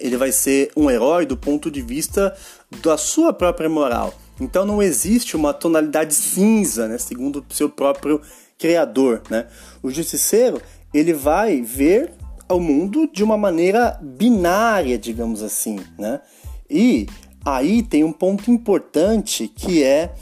ele 0.00 0.16
vai 0.16 0.32
ser 0.32 0.70
um 0.76 0.90
herói 0.90 1.24
do 1.24 1.36
ponto 1.36 1.70
de 1.70 1.80
vista 1.80 2.34
da 2.82 2.96
sua 2.96 3.32
própria 3.32 3.68
moral. 3.68 4.14
Então 4.40 4.64
não 4.64 4.82
existe 4.82 5.36
uma 5.36 5.54
tonalidade 5.54 6.14
cinza, 6.14 6.88
né, 6.88 6.98
segundo 6.98 7.44
o 7.48 7.54
seu 7.54 7.68
próprio 7.68 8.20
criador, 8.58 9.22
né? 9.30 9.46
O 9.82 9.90
justiceiro, 9.90 10.60
ele 10.92 11.12
vai 11.12 11.60
ver 11.60 12.12
o 12.48 12.60
mundo 12.60 13.08
de 13.12 13.24
uma 13.24 13.36
maneira 13.36 13.98
binária, 14.02 14.98
digamos 14.98 15.42
assim, 15.42 15.78
né? 15.98 16.20
E 16.68 17.06
aí 17.44 17.82
tem 17.82 18.04
um 18.04 18.12
ponto 18.12 18.50
importante 18.50 19.48
que 19.48 19.82
é 19.82 20.14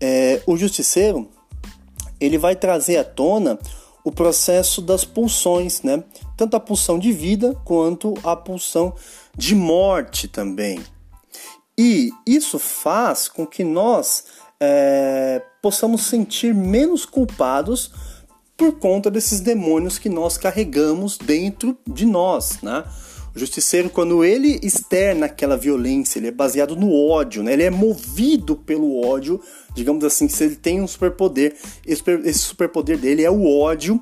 é, 0.00 0.40
o 0.46 0.56
justiceiro 0.56 1.28
ele 2.20 2.38
vai 2.38 2.56
trazer 2.56 2.98
à 2.98 3.04
tona 3.04 3.58
o 4.04 4.12
processo 4.12 4.80
das 4.80 5.04
pulsões, 5.04 5.82
né? 5.82 6.02
Tanto 6.36 6.56
a 6.56 6.60
pulsão 6.60 6.98
de 6.98 7.12
vida 7.12 7.54
quanto 7.64 8.14
a 8.22 8.34
pulsão 8.34 8.94
de 9.36 9.54
morte 9.54 10.26
também. 10.26 10.80
E 11.76 12.10
isso 12.26 12.58
faz 12.58 13.28
com 13.28 13.46
que 13.46 13.62
nós 13.62 14.24
é, 14.60 15.42
possamos 15.62 16.06
sentir 16.06 16.54
menos 16.54 17.04
culpados 17.04 17.90
por 18.56 18.72
conta 18.78 19.10
desses 19.10 19.40
demônios 19.40 19.98
que 19.98 20.08
nós 20.08 20.36
carregamos 20.36 21.16
dentro 21.16 21.76
de 21.86 22.04
nós, 22.04 22.60
né? 22.60 22.84
O 23.34 23.38
justiceiro, 23.38 23.88
quando 23.88 24.24
ele 24.24 24.58
externa 24.62 25.26
aquela 25.26 25.56
violência, 25.56 26.18
ele 26.18 26.28
é 26.28 26.32
baseado 26.32 26.74
no 26.74 26.92
ódio, 26.92 27.42
né? 27.42 27.52
ele 27.52 27.62
é 27.62 27.70
movido 27.70 28.56
pelo 28.56 29.06
ódio, 29.06 29.40
digamos 29.74 30.02
assim, 30.02 30.28
se 30.28 30.42
ele 30.42 30.56
tem 30.56 30.80
um 30.80 30.88
superpoder, 30.88 31.54
esse 31.86 32.38
superpoder 32.38 32.98
dele 32.98 33.22
é 33.22 33.30
o 33.30 33.46
ódio 33.46 34.00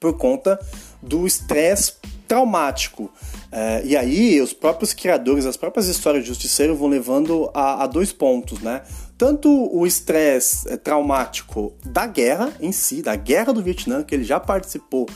por 0.00 0.16
conta 0.16 0.58
do 1.02 1.26
estresse 1.26 1.94
traumático. 2.26 3.10
É, 3.52 3.82
e 3.84 3.96
aí, 3.96 4.40
os 4.40 4.52
próprios 4.52 4.92
criadores, 4.92 5.46
as 5.46 5.56
próprias 5.56 5.86
histórias 5.86 6.24
de 6.24 6.28
Justiceiro 6.28 6.74
vão 6.74 6.88
levando 6.88 7.50
a, 7.54 7.84
a 7.84 7.86
dois 7.86 8.12
pontos, 8.12 8.60
né? 8.60 8.82
Tanto 9.18 9.48
o 9.50 9.86
estresse 9.86 10.68
é, 10.70 10.76
traumático 10.76 11.72
da 11.84 12.06
guerra 12.06 12.52
em 12.60 12.72
si, 12.72 13.02
da 13.02 13.16
guerra 13.16 13.52
do 13.52 13.62
Vietnã, 13.62 14.02
que 14.02 14.14
ele 14.14 14.24
já 14.24 14.38
participou 14.38 15.06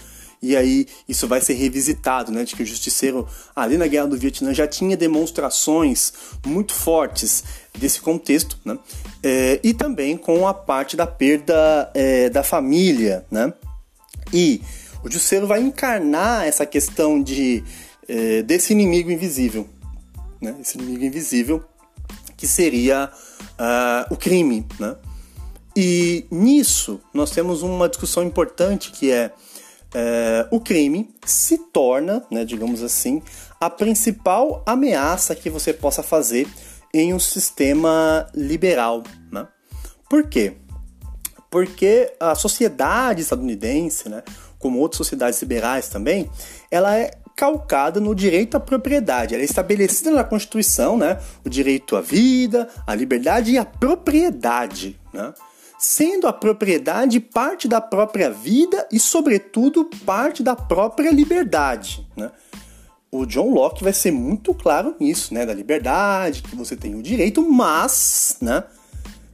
e 0.43 0.57
aí 0.57 0.87
isso 1.07 1.29
vai 1.29 1.41
ser 1.41 1.55
revisitado, 1.55 2.33
né, 2.33 2.45
de 2.45 2.57
que 2.57 2.63
o 2.63 2.67
justiceiro 2.67 3.29
ali 3.55 3.77
na 3.77 3.87
Guerra 3.87 4.07
do 4.07 4.17
Vietnã 4.17 4.55
já 4.55 4.67
tinha 4.67 4.97
demonstrações 4.97 6.13
muito 6.47 6.73
fortes 6.73 7.45
desse 7.79 8.01
contexto, 8.01 8.59
né, 8.65 8.79
é, 9.23 9.61
e 9.63 9.75
também 9.75 10.17
com 10.17 10.49
a 10.49 10.55
parte 10.55 10.97
da 10.97 11.07
perda 11.07 11.91
é, 11.95 12.31
da 12.31 12.43
família, 12.43 13.25
né, 13.31 13.53
e 14.33 14.63
o 15.05 15.11
justiceiro 15.11 15.47
vai 15.47 15.61
encarnar 15.61 16.47
essa 16.47 16.65
questão 16.65 17.23
de 17.23 17.63
é, 18.09 18.43
desse 18.43 18.73
inimigo 18.73 19.11
invisível, 19.11 19.69
né, 20.41 20.57
esse 20.61 20.79
inimigo 20.79 21.05
invisível 21.05 21.63
que 22.41 22.49
seria 22.49 23.11
uh, 23.37 24.13
o 24.13 24.17
crime, 24.17 24.67
né, 24.79 24.97
e 25.77 26.27
nisso 26.31 27.01
nós 27.13 27.31
temos 27.31 27.63
uma 27.63 27.89
discussão 27.89 28.25
importante 28.25 28.91
que 28.91 29.13
é 29.13 29.31
é, 29.95 30.47
o 30.51 30.61
crime 30.61 31.13
se 31.25 31.59
torna, 31.59 32.25
né, 32.31 32.45
digamos 32.45 32.83
assim, 32.83 33.23
a 33.61 33.69
principal 33.69 34.63
ameaça 34.65 35.35
que 35.35 35.51
você 35.51 35.73
possa 35.73 36.03
fazer 36.03 36.49
em 36.95 37.13
um 37.13 37.19
sistema 37.19 38.27
liberal. 38.35 39.03
Né? 39.31 39.47
Por 40.09 40.29
quê? 40.29 40.57
Porque 41.51 42.13
a 42.21 42.35
sociedade 42.35 43.23
estadunidense, 43.23 44.09
né, 44.09 44.23
como 44.59 44.79
outras 44.79 44.99
sociedades 44.99 45.41
liberais 45.41 45.89
também, 45.89 46.31
ela 46.71 46.97
é 46.97 47.11
calcada 47.37 48.01
no 48.01 48.15
direito 48.15 48.57
à 48.57 48.61
propriedade. 48.61 49.35
Ela 49.35 49.43
é 49.43 49.45
estabelecida 49.45 50.11
na 50.11 50.25
Constituição, 50.25 50.97
né, 50.97 51.19
o 51.45 51.49
direito 51.49 51.97
à 51.97 52.01
vida, 52.01 52.69
à 52.87 52.95
liberdade 52.95 53.53
e 53.53 53.59
à 53.59 53.65
propriedade. 53.65 54.99
Né? 55.13 55.33
sendo 55.81 56.29
a 56.29 56.33
propriedade 56.33 57.19
parte 57.19 57.67
da 57.67 57.81
própria 57.81 58.31
vida 58.31 58.87
e, 58.93 59.01
sobretudo, 59.01 59.87
parte 60.05 60.43
da 60.43 60.55
própria 60.55 61.11
liberdade. 61.11 62.07
Né? 62.15 62.31
O 63.11 63.25
John 63.25 63.49
Locke 63.49 63.83
vai 63.83 63.95
ser 63.95 64.11
muito 64.11 64.53
claro 64.53 64.95
nisso, 65.01 65.33
né? 65.33 65.47
Da 65.47 65.55
liberdade, 65.55 66.43
que 66.43 66.55
você 66.55 66.77
tem 66.77 66.95
o 66.95 67.03
direito, 67.03 67.43
mas, 67.43 68.37
né? 68.43 68.63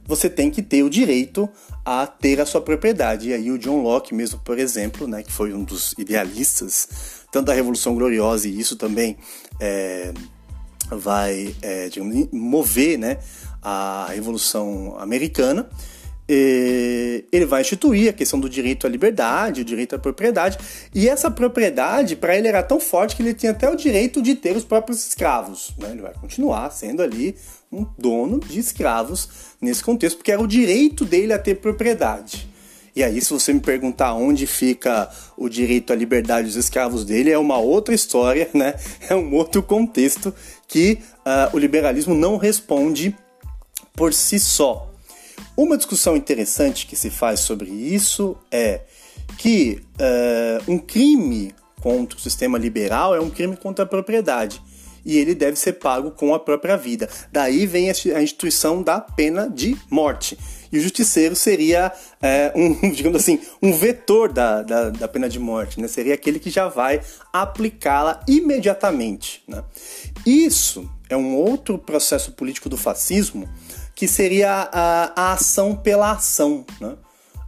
Você 0.05 0.29
tem 0.29 0.49
que 0.49 0.63
ter 0.63 0.83
o 0.83 0.89
direito 0.89 1.49
a 1.85 2.07
ter 2.07 2.39
a 2.39 2.45
sua 2.45 2.61
propriedade. 2.61 3.29
E 3.29 3.33
aí 3.33 3.51
o 3.51 3.57
John 3.59 3.81
Locke 3.81 4.15
mesmo, 4.15 4.39
por 4.39 4.57
exemplo, 4.57 5.05
né? 5.05 5.21
Que 5.21 5.31
foi 5.31 5.53
um 5.53 5.63
dos 5.63 5.93
idealistas 5.97 7.16
tanto 7.31 7.47
da 7.47 7.53
Revolução 7.53 7.95
Gloriosa 7.95 8.47
e 8.47 8.59
isso 8.59 8.75
também 8.75 9.17
é, 9.59 10.13
vai 10.89 11.55
é, 11.61 11.89
digamos, 11.89 12.27
mover, 12.31 12.97
né? 12.97 13.17
A 13.61 14.07
Revolução 14.11 14.95
Americana 14.97 15.69
ele 16.29 17.45
vai 17.45 17.61
instituir 17.61 18.09
a 18.09 18.13
questão 18.13 18.39
do 18.39 18.49
direito 18.49 18.85
à 18.85 18.89
liberdade, 18.89 19.61
o 19.61 19.65
direito 19.65 19.95
à 19.95 19.99
propriedade, 19.99 20.57
e 20.93 21.07
essa 21.07 21.31
propriedade 21.31 22.15
para 22.15 22.37
ele 22.37 22.47
era 22.47 22.61
tão 22.61 22.79
forte 22.79 23.15
que 23.15 23.23
ele 23.23 23.33
tinha 23.33 23.53
até 23.53 23.69
o 23.69 23.75
direito 23.75 24.21
de 24.21 24.35
ter 24.35 24.55
os 24.55 24.65
próprios 24.65 25.07
escravos. 25.07 25.73
Né? 25.77 25.91
Ele 25.91 26.01
vai 26.01 26.13
continuar 26.13 26.69
sendo 26.71 27.01
ali 27.01 27.35
um 27.71 27.85
dono 27.97 28.39
de 28.39 28.59
escravos 28.59 29.29
nesse 29.61 29.83
contexto, 29.83 30.17
porque 30.17 30.31
era 30.31 30.41
o 30.41 30.47
direito 30.47 31.05
dele 31.05 31.31
a 31.31 31.39
ter 31.39 31.55
propriedade. 31.55 32.47
E 32.97 33.03
aí, 33.03 33.21
se 33.21 33.31
você 33.31 33.53
me 33.53 33.59
perguntar 33.59 34.15
onde 34.15 34.47
fica 34.47 35.07
o 35.37 35.47
direito 35.47 35.93
à 35.93 35.95
liberdade 35.95 36.47
dos 36.47 36.55
escravos 36.55 37.05
dele, 37.05 37.29
é 37.29 37.37
uma 37.37 37.59
outra 37.59 37.93
história, 37.93 38.49
né? 38.55 38.73
É 39.07 39.13
um 39.13 39.35
outro 39.35 39.61
contexto 39.61 40.33
que 40.67 40.97
uh, 41.17 41.55
o 41.55 41.59
liberalismo 41.59 42.15
não 42.15 42.37
responde 42.37 43.15
por 43.93 44.15
si 44.15 44.39
só. 44.39 44.91
Uma 45.55 45.77
discussão 45.77 46.17
interessante 46.17 46.87
que 46.87 46.95
se 46.95 47.11
faz 47.11 47.41
sobre 47.41 47.69
isso 47.69 48.35
é 48.49 48.81
que 49.37 49.79
uh, 50.01 50.71
um 50.71 50.79
crime 50.79 51.53
contra 51.79 52.17
o 52.17 52.19
sistema 52.19 52.57
liberal 52.57 53.15
é 53.15 53.21
um 53.21 53.29
crime 53.29 53.55
contra 53.55 53.85
a 53.85 53.87
propriedade 53.87 54.59
e 55.05 55.19
ele 55.19 55.35
deve 55.35 55.55
ser 55.55 55.73
pago 55.73 56.09
com 56.09 56.33
a 56.33 56.39
própria 56.39 56.75
vida. 56.75 57.07
Daí 57.31 57.67
vem 57.67 57.91
a 57.91 58.21
instituição 58.23 58.81
da 58.81 58.99
pena 58.99 59.47
de 59.47 59.77
morte. 59.87 60.35
E 60.71 60.77
o 60.77 60.81
justiceiro 60.81 61.35
seria 61.35 61.91
é, 62.21 62.51
um, 62.55 62.73
digamos 62.91 63.21
assim, 63.21 63.39
um 63.61 63.73
vetor 63.73 64.31
da, 64.31 64.61
da, 64.61 64.89
da, 64.89 65.07
pena 65.07 65.29
de 65.29 65.39
morte, 65.39 65.79
né? 65.79 65.87
Seria 65.87 66.13
aquele 66.13 66.39
que 66.39 66.49
já 66.49 66.67
vai 66.67 67.01
aplicá-la 67.31 68.23
imediatamente. 68.27 69.43
Né? 69.47 69.63
Isso 70.25 70.89
é 71.09 71.15
um 71.15 71.35
outro 71.35 71.77
processo 71.77 72.31
político 72.33 72.69
do 72.69 72.77
fascismo 72.77 73.47
que 73.95 74.07
seria 74.07 74.69
a, 74.71 75.13
a 75.15 75.33
ação 75.33 75.75
pela 75.75 76.11
ação, 76.11 76.65
né? 76.79 76.95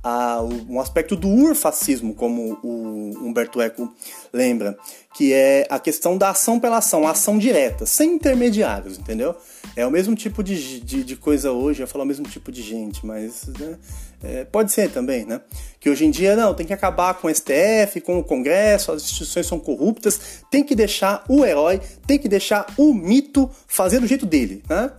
a, 0.03 0.41
um 0.41 0.79
aspecto 0.79 1.15
do 1.15 1.27
urfascismo, 1.27 2.13
como 2.13 2.57
o 2.63 3.13
Humberto 3.21 3.61
Eco 3.61 3.93
lembra, 4.31 4.77
que 5.19 5.33
é 5.33 5.67
a 5.69 5.77
questão 5.77 6.17
da 6.17 6.29
ação 6.29 6.61
pela 6.61 6.77
ação, 6.77 7.05
ação 7.05 7.37
direta, 7.37 7.85
sem 7.85 8.13
intermediários, 8.13 8.97
entendeu? 8.97 9.35
É 9.75 9.85
o 9.85 9.91
mesmo 9.91 10.15
tipo 10.15 10.41
de, 10.41 10.79
de, 10.79 11.03
de 11.03 11.15
coisa 11.17 11.51
hoje, 11.51 11.83
eu 11.83 11.87
falo 11.89 12.05
o 12.05 12.07
mesmo 12.07 12.25
tipo 12.25 12.49
de 12.49 12.61
gente, 12.61 13.05
mas 13.05 13.47
né, 13.59 13.77
é, 14.21 14.43
pode 14.43 14.71
ser 14.71 14.91
também, 14.91 15.25
né? 15.25 15.39
Que 15.79 15.89
hoje 15.89 16.05
em 16.05 16.11
dia, 16.11 16.35
não, 16.35 16.53
tem 16.53 16.65
que 16.65 16.73
acabar 16.73 17.13
com 17.13 17.27
o 17.27 17.33
STF, 17.33 18.01
com 18.01 18.19
o 18.19 18.23
Congresso, 18.23 18.91
as 18.91 19.03
instituições 19.03 19.47
são 19.47 19.59
corruptas, 19.59 20.43
tem 20.51 20.63
que 20.63 20.75
deixar 20.75 21.23
o 21.29 21.45
herói, 21.45 21.79
tem 22.05 22.19
que 22.19 22.27
deixar 22.27 22.65
o 22.77 22.93
mito 22.93 23.49
fazer 23.65 23.99
do 23.99 24.07
jeito 24.07 24.25
dele, 24.25 24.61
né? 24.67 24.91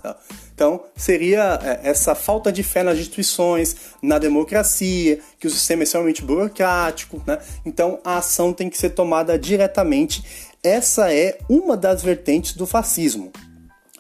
Então, 0.55 0.83
seria 0.97 1.59
é, 1.63 1.89
essa 1.89 2.15
falta 2.15 2.51
de 2.51 2.63
fé 2.63 2.83
nas 2.83 2.99
instituições, 2.99 3.77
na 4.03 4.19
democracia, 4.19 5.19
que 5.39 5.47
o 5.47 5.51
sistema 5.51 5.83
é 5.83 5.85
extremamente 5.85 6.23
burocrático, 6.23 7.23
né? 7.27 7.39
Então, 7.65 8.01
a 8.05 8.19
ação 8.19 8.53
tem 8.53 8.71
que 8.71 8.79
ser 8.79 8.91
tomada 8.91 9.39
diretamente. 9.39 10.51
Essa 10.63 11.13
é 11.13 11.39
uma 11.49 11.77
das 11.77 12.03
vertentes 12.03 12.55
do 12.55 12.67
fascismo. 12.67 13.33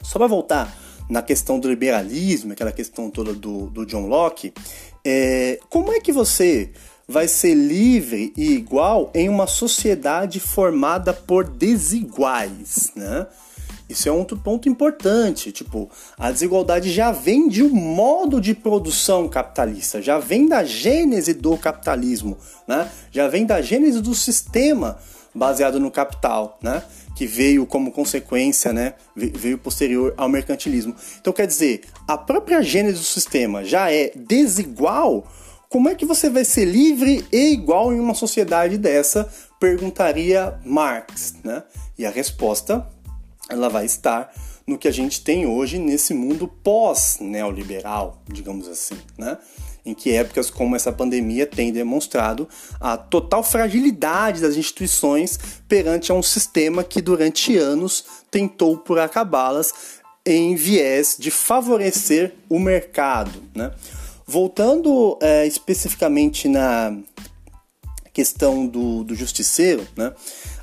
Só 0.02 0.18
para 0.18 0.28
voltar 0.28 0.74
na 1.10 1.20
questão 1.22 1.58
do 1.58 1.68
liberalismo, 1.68 2.52
aquela 2.52 2.70
questão 2.70 3.10
toda 3.10 3.34
do, 3.34 3.66
do 3.66 3.84
John 3.84 4.06
Locke, 4.06 4.54
é, 5.04 5.58
como 5.68 5.92
é 5.92 6.00
que 6.00 6.12
você 6.12 6.70
vai 7.08 7.26
ser 7.26 7.54
livre 7.54 8.32
e 8.36 8.52
igual 8.52 9.10
em 9.14 9.28
uma 9.28 9.46
sociedade 9.46 10.38
formada 10.38 11.12
por 11.12 11.44
desiguais, 11.48 12.92
né? 12.94 13.26
Isso 13.88 14.08
é 14.08 14.12
outro 14.12 14.38
ponto 14.38 14.68
importante. 14.68 15.50
Tipo, 15.50 15.90
a 16.16 16.30
desigualdade 16.30 16.92
já 16.92 17.10
vem 17.10 17.48
de 17.48 17.64
um 17.64 17.74
modo 17.74 18.40
de 18.40 18.54
produção 18.54 19.28
capitalista, 19.28 20.00
já 20.00 20.20
vem 20.20 20.46
da 20.46 20.62
gênese 20.62 21.34
do 21.34 21.56
capitalismo, 21.58 22.38
né? 22.68 22.88
Já 23.10 23.26
vem 23.26 23.44
da 23.44 23.60
gênese 23.60 24.00
do 24.00 24.14
sistema 24.14 24.96
baseado 25.34 25.78
no 25.78 25.90
capital, 25.90 26.58
né? 26.62 26.82
Que 27.14 27.26
veio 27.26 27.66
como 27.66 27.92
consequência, 27.92 28.72
né? 28.72 28.94
Veio 29.14 29.58
posterior 29.58 30.14
ao 30.16 30.28
mercantilismo. 30.28 30.94
Então, 31.20 31.32
quer 31.32 31.46
dizer, 31.46 31.82
a 32.06 32.16
própria 32.16 32.62
gênese 32.62 32.98
do 32.98 33.04
sistema 33.04 33.64
já 33.64 33.92
é 33.92 34.12
desigual. 34.14 35.26
Como 35.68 35.88
é 35.88 35.94
que 35.94 36.04
você 36.04 36.28
vai 36.28 36.44
ser 36.44 36.64
livre 36.64 37.24
e 37.32 37.52
igual 37.52 37.92
em 37.92 38.00
uma 38.00 38.14
sociedade 38.14 38.76
dessa? 38.76 39.32
Perguntaria 39.60 40.58
Marx, 40.64 41.34
né? 41.44 41.62
E 41.98 42.04
a 42.04 42.10
resposta 42.10 42.86
ela 43.48 43.68
vai 43.68 43.84
estar 43.84 44.32
no 44.66 44.78
que 44.78 44.88
a 44.88 44.92
gente 44.92 45.22
tem 45.22 45.46
hoje 45.46 45.78
nesse 45.78 46.14
mundo 46.14 46.46
pós-neoliberal, 46.46 48.22
digamos 48.28 48.68
assim, 48.68 48.96
né? 49.18 49.36
Em 49.84 49.94
que 49.94 50.12
épocas 50.12 50.50
como 50.50 50.76
essa 50.76 50.92
pandemia 50.92 51.46
têm 51.46 51.72
demonstrado 51.72 52.48
a 52.80 52.96
total 52.96 53.42
fragilidade 53.42 54.40
das 54.40 54.56
instituições 54.56 55.38
perante 55.68 56.12
a 56.12 56.14
um 56.14 56.22
sistema 56.22 56.84
que 56.84 57.00
durante 57.00 57.56
anos 57.56 58.04
tentou 58.30 58.76
por 58.76 58.98
acabá-las 58.98 60.00
em 60.24 60.54
viés 60.54 61.16
de 61.18 61.30
favorecer 61.30 62.34
o 62.48 62.58
mercado, 62.58 63.42
né? 63.54 63.72
Voltando 64.26 65.18
é, 65.20 65.46
especificamente 65.46 66.46
na 66.46 66.96
questão 68.12 68.66
do, 68.66 69.02
do 69.02 69.14
justiceiro, 69.14 69.86
né? 69.96 70.12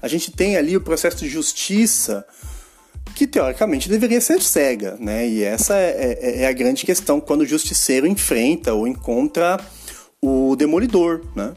A 0.01 0.07
gente 0.07 0.31
tem 0.31 0.55
ali 0.55 0.77
o 0.77 0.81
processo 0.81 1.17
de 1.17 1.27
justiça 1.27 2.25
que 3.17 3.25
teoricamente 3.25 3.89
deveria 3.89 4.21
ser 4.21 4.39
cega, 4.43 4.95
né? 4.99 5.27
E 5.27 5.43
essa 5.43 5.75
é, 5.75 6.19
é, 6.21 6.41
é, 6.43 6.47
a 6.47 6.51
grande 6.51 6.85
questão 6.85 7.19
quando 7.19 7.41
o 7.41 7.45
justiceiro 7.47 8.05
enfrenta 8.05 8.75
ou 8.75 8.87
encontra 8.87 9.59
o 10.21 10.55
demolidor, 10.55 11.23
né? 11.35 11.51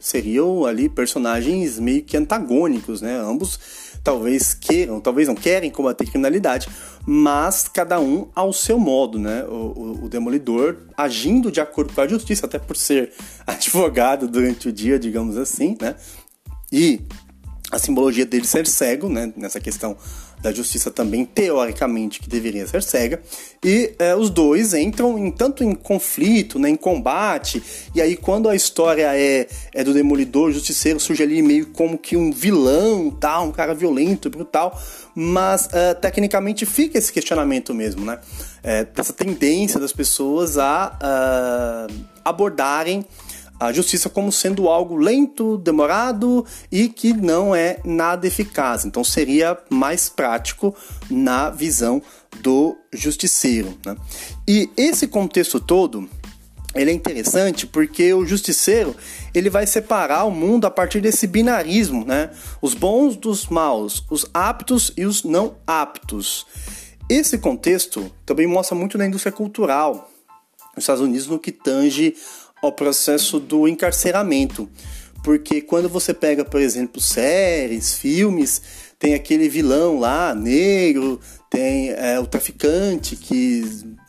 Seriam 0.00 0.64
ali 0.64 0.88
personagens 0.88 1.78
meio 1.78 2.02
que 2.02 2.16
antagônicos, 2.16 3.02
né? 3.02 3.14
Ambos 3.14 3.60
talvez 4.02 4.54
queiram, 4.54 5.02
talvez 5.02 5.28
não 5.28 5.34
querem 5.34 5.70
combater 5.70 6.06
criminalidade, 6.06 6.66
mas 7.04 7.68
cada 7.68 8.00
um 8.00 8.28
ao 8.34 8.50
seu 8.50 8.78
modo, 8.78 9.18
né? 9.18 9.44
O, 9.44 9.50
o, 9.50 10.04
o, 10.04 10.08
demolidor 10.08 10.78
agindo 10.96 11.52
de 11.52 11.60
acordo 11.60 11.92
com 11.92 12.00
a 12.00 12.08
justiça, 12.08 12.46
até 12.46 12.58
por 12.58 12.74
ser 12.74 13.12
advogado 13.46 14.26
durante 14.26 14.70
o 14.70 14.72
dia, 14.72 14.98
digamos 14.98 15.36
assim, 15.36 15.76
né? 15.78 15.94
E 16.72 17.02
a 17.72 17.78
simbologia 17.78 18.26
dele 18.26 18.46
ser 18.46 18.66
cego, 18.66 19.08
né? 19.08 19.32
Nessa 19.34 19.58
questão 19.58 19.96
da 20.42 20.52
justiça 20.52 20.90
também, 20.90 21.24
teoricamente, 21.24 22.20
que 22.20 22.28
deveria 22.28 22.66
ser 22.66 22.82
cega, 22.82 23.22
e 23.64 23.94
é, 23.98 24.14
os 24.14 24.28
dois 24.28 24.74
entram 24.74 25.16
em 25.16 25.30
tanto 25.30 25.62
em 25.62 25.72
conflito, 25.72 26.58
né, 26.58 26.68
em 26.68 26.74
combate, 26.74 27.62
e 27.94 28.02
aí 28.02 28.16
quando 28.16 28.48
a 28.48 28.56
história 28.56 29.16
é, 29.16 29.46
é 29.72 29.84
do 29.84 29.94
Demolidor, 29.94 30.48
o 30.48 30.52
Justiceiro 30.52 30.98
surge 30.98 31.22
ali 31.22 31.40
meio 31.40 31.66
como 31.68 31.96
que 31.96 32.16
um 32.16 32.32
vilão, 32.32 33.08
tal, 33.08 33.46
um 33.46 33.52
cara 33.52 33.72
violento, 33.72 34.28
brutal, 34.28 34.76
mas 35.14 35.68
é, 35.72 35.94
tecnicamente 35.94 36.66
fica 36.66 36.98
esse 36.98 37.12
questionamento 37.12 37.72
mesmo, 37.72 38.04
né, 38.04 38.18
é, 38.64 38.84
dessa 38.84 39.12
tendência 39.12 39.78
das 39.78 39.92
pessoas 39.92 40.58
a 40.58 40.98
uh, 41.88 41.94
abordarem 42.24 43.06
a 43.66 43.72
justiça 43.72 44.08
como 44.08 44.32
sendo 44.32 44.68
algo 44.68 44.96
lento, 44.96 45.56
demorado 45.56 46.44
e 46.70 46.88
que 46.88 47.12
não 47.12 47.54
é 47.54 47.78
nada 47.84 48.26
eficaz. 48.26 48.84
Então 48.84 49.04
seria 49.04 49.56
mais 49.70 50.08
prático 50.08 50.74
na 51.08 51.48
visão 51.48 52.02
do 52.40 52.76
justiceiro. 52.92 53.78
Né? 53.86 53.96
E 54.48 54.68
esse 54.76 55.06
contexto 55.06 55.60
todo 55.60 56.08
ele 56.74 56.90
é 56.90 56.94
interessante 56.94 57.66
porque 57.66 58.12
o 58.14 58.26
justiceiro 58.26 58.96
ele 59.34 59.50
vai 59.50 59.66
separar 59.66 60.24
o 60.24 60.30
mundo 60.30 60.66
a 60.66 60.70
partir 60.70 61.00
desse 61.00 61.26
binarismo, 61.26 62.02
né? 62.02 62.30
Os 62.62 62.72
bons 62.72 63.14
dos 63.14 63.46
maus, 63.46 64.02
os 64.10 64.24
aptos 64.32 64.90
e 64.96 65.04
os 65.04 65.22
não 65.22 65.56
aptos. 65.66 66.46
Esse 67.10 67.36
contexto 67.36 68.10
também 68.24 68.46
mostra 68.46 68.74
muito 68.74 68.96
na 68.96 69.06
indústria 69.06 69.30
cultural 69.30 70.10
nos 70.74 70.84
Estados 70.84 71.02
Unidos 71.02 71.26
no 71.26 71.38
que 71.38 71.52
tange 71.52 72.16
ao 72.62 72.72
processo 72.72 73.40
do 73.40 73.66
encarceramento. 73.66 74.68
Porque 75.22 75.60
quando 75.60 75.88
você 75.88 76.14
pega, 76.14 76.44
por 76.44 76.60
exemplo, 76.60 77.00
séries, 77.00 77.94
filmes, 77.94 78.62
tem 78.98 79.14
aquele 79.14 79.48
vilão 79.48 79.98
lá, 79.98 80.34
negro, 80.34 81.20
tem 81.50 81.90
é, 81.90 82.18
o 82.18 82.26
traficante, 82.26 83.16
que 83.16 83.62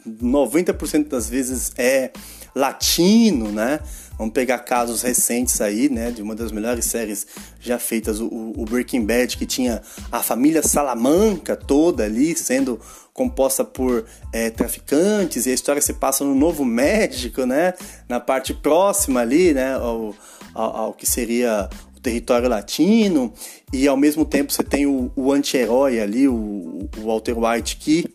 90% 0.07 1.07
das 1.07 1.27
vezes 1.27 1.71
é 1.77 2.11
latino, 2.55 3.51
né? 3.51 3.79
Vamos 4.17 4.33
pegar 4.33 4.59
casos 4.59 5.01
recentes 5.01 5.59
aí, 5.59 5.89
né? 5.89 6.11
De 6.11 6.21
uma 6.21 6.35
das 6.35 6.51
melhores 6.51 6.85
séries 6.85 7.25
já 7.59 7.79
feitas, 7.79 8.19
o, 8.19 8.27
o 8.55 8.65
Breaking 8.65 9.05
Bad, 9.05 9.35
que 9.37 9.45
tinha 9.45 9.81
a 10.11 10.21
família 10.21 10.61
Salamanca 10.61 11.55
toda 11.55 12.03
ali 12.03 12.35
sendo 12.37 12.79
composta 13.13 13.63
por 13.63 14.05
é, 14.31 14.49
traficantes, 14.49 15.45
e 15.45 15.51
a 15.51 15.53
história 15.53 15.81
se 15.81 15.93
passa 15.93 16.23
no 16.23 16.33
Novo 16.33 16.65
México, 16.65 17.45
né? 17.45 17.73
Na 18.09 18.19
parte 18.19 18.53
próxima 18.53 19.21
ali, 19.21 19.53
né? 19.53 19.75
Ao, 19.75 20.15
ao, 20.53 20.75
ao 20.77 20.93
que 20.93 21.05
seria 21.05 21.69
o 21.95 21.99
território 21.99 22.49
latino, 22.49 23.31
e 23.71 23.87
ao 23.87 23.95
mesmo 23.95 24.25
tempo 24.25 24.51
você 24.51 24.63
tem 24.63 24.85
o, 24.85 25.11
o 25.15 25.31
anti-herói 25.31 25.99
ali, 25.99 26.27
o, 26.27 26.89
o 26.97 27.01
Walter 27.05 27.37
White, 27.37 27.77
que 27.77 28.05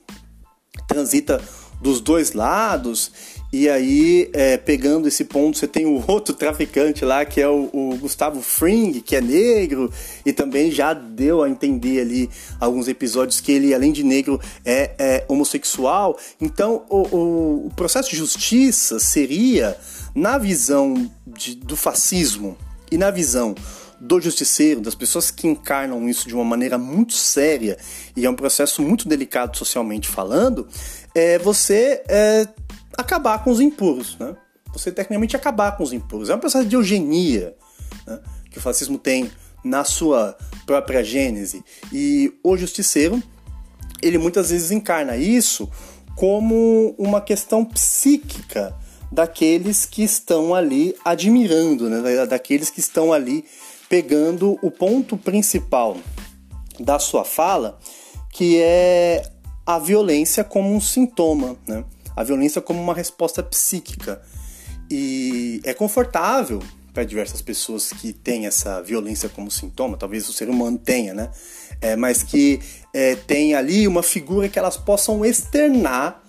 transita 0.88 1.40
dos 1.80 2.00
dois 2.00 2.32
lados 2.32 3.37
E 3.50 3.66
aí, 3.68 4.28
é, 4.34 4.58
pegando 4.58 5.08
esse 5.08 5.24
ponto, 5.24 5.56
você 5.56 5.66
tem 5.66 5.86
o 5.86 6.04
outro 6.06 6.34
traficante 6.34 7.04
lá, 7.04 7.24
que 7.24 7.40
é 7.40 7.48
o, 7.48 7.70
o, 7.72 7.96
Gustavo 7.96 8.42
Fring, 8.42 9.00
que 9.00 9.16
é 9.16 9.20
negro, 9.20 9.90
e 10.24 10.32
também 10.32 10.70
já 10.70 10.92
deu 10.92 11.42
a 11.42 11.48
entender 11.48 12.00
ali 12.00 12.30
alguns 12.60 12.88
episódios 12.88 13.40
que 13.40 13.50
ele, 13.50 13.72
além 13.72 13.90
de 13.90 14.04
negro, 14.04 14.38
é, 14.64 14.90
é 14.98 15.24
homossexual. 15.28 16.18
Então, 16.40 16.84
o, 16.90 17.16
o, 17.16 17.66
o, 17.66 17.70
processo 17.74 18.10
de 18.10 18.16
justiça 18.16 18.98
seria, 18.98 19.76
na 20.14 20.36
visão 20.36 21.10
de, 21.26 21.54
do 21.54 21.76
fascismo 21.76 22.56
e 22.90 22.98
na 22.98 23.10
visão 23.10 23.54
do 24.00 24.20
justiceiro, 24.20 24.80
das 24.80 24.94
pessoas 24.94 25.30
que 25.30 25.46
encarnam 25.46 26.08
isso 26.08 26.28
de 26.28 26.34
uma 26.34 26.44
maneira 26.44 26.78
muito 26.78 27.14
séria, 27.14 27.78
e 28.14 28.26
é 28.26 28.30
um 28.30 28.34
processo 28.34 28.82
muito 28.82 29.08
delicado 29.08 29.56
socialmente 29.56 30.06
falando, 30.06 30.68
é 31.14 31.38
você. 31.38 32.02
É, 32.08 32.46
acabar 32.98 33.42
com 33.42 33.50
os 33.50 33.60
impuros, 33.60 34.16
né? 34.18 34.36
Você 34.72 34.92
tecnicamente 34.92 35.36
acabar 35.36 35.76
com 35.76 35.82
os 35.82 35.92
impuros. 35.92 36.28
É 36.28 36.34
um 36.34 36.38
processo 36.38 36.66
de 36.66 36.76
eugenia 36.76 37.54
né? 38.06 38.20
que 38.50 38.58
o 38.58 38.60
fascismo 38.60 38.98
tem 38.98 39.30
na 39.64 39.84
sua 39.84 40.36
própria 40.66 41.02
gênese. 41.02 41.64
E 41.92 42.32
o 42.42 42.56
justiceiro, 42.56 43.22
ele 44.02 44.18
muitas 44.18 44.50
vezes 44.50 44.70
encarna 44.70 45.16
isso 45.16 45.70
como 46.14 46.94
uma 46.98 47.20
questão 47.20 47.64
psíquica 47.64 48.74
daqueles 49.10 49.86
que 49.86 50.02
estão 50.02 50.54
ali 50.54 50.94
admirando, 51.04 51.88
né? 51.88 52.26
daqueles 52.26 52.68
que 52.68 52.80
estão 52.80 53.12
ali 53.12 53.44
pegando 53.88 54.58
o 54.60 54.70
ponto 54.70 55.16
principal 55.16 55.96
da 56.78 56.98
sua 56.98 57.24
fala, 57.24 57.78
que 58.30 58.60
é 58.60 59.22
a 59.64 59.78
violência 59.78 60.44
como 60.44 60.74
um 60.74 60.80
sintoma. 60.80 61.56
Né? 61.66 61.84
A 62.18 62.24
violência 62.24 62.60
como 62.60 62.82
uma 62.82 62.92
resposta 62.92 63.44
psíquica. 63.44 64.20
E 64.90 65.60
é 65.62 65.72
confortável 65.72 66.60
para 66.92 67.04
diversas 67.04 67.40
pessoas 67.40 67.92
que 67.92 68.12
têm 68.12 68.46
essa 68.46 68.82
violência 68.82 69.28
como 69.28 69.48
sintoma, 69.52 69.96
talvez 69.96 70.28
o 70.28 70.32
ser 70.32 70.48
humano 70.50 70.76
tenha, 70.76 71.14
né? 71.14 71.30
É, 71.80 71.94
mas 71.94 72.24
que 72.24 72.58
é, 72.92 73.14
tem 73.14 73.54
ali 73.54 73.86
uma 73.86 74.02
figura 74.02 74.48
que 74.48 74.58
elas 74.58 74.76
possam 74.76 75.24
externar 75.24 76.20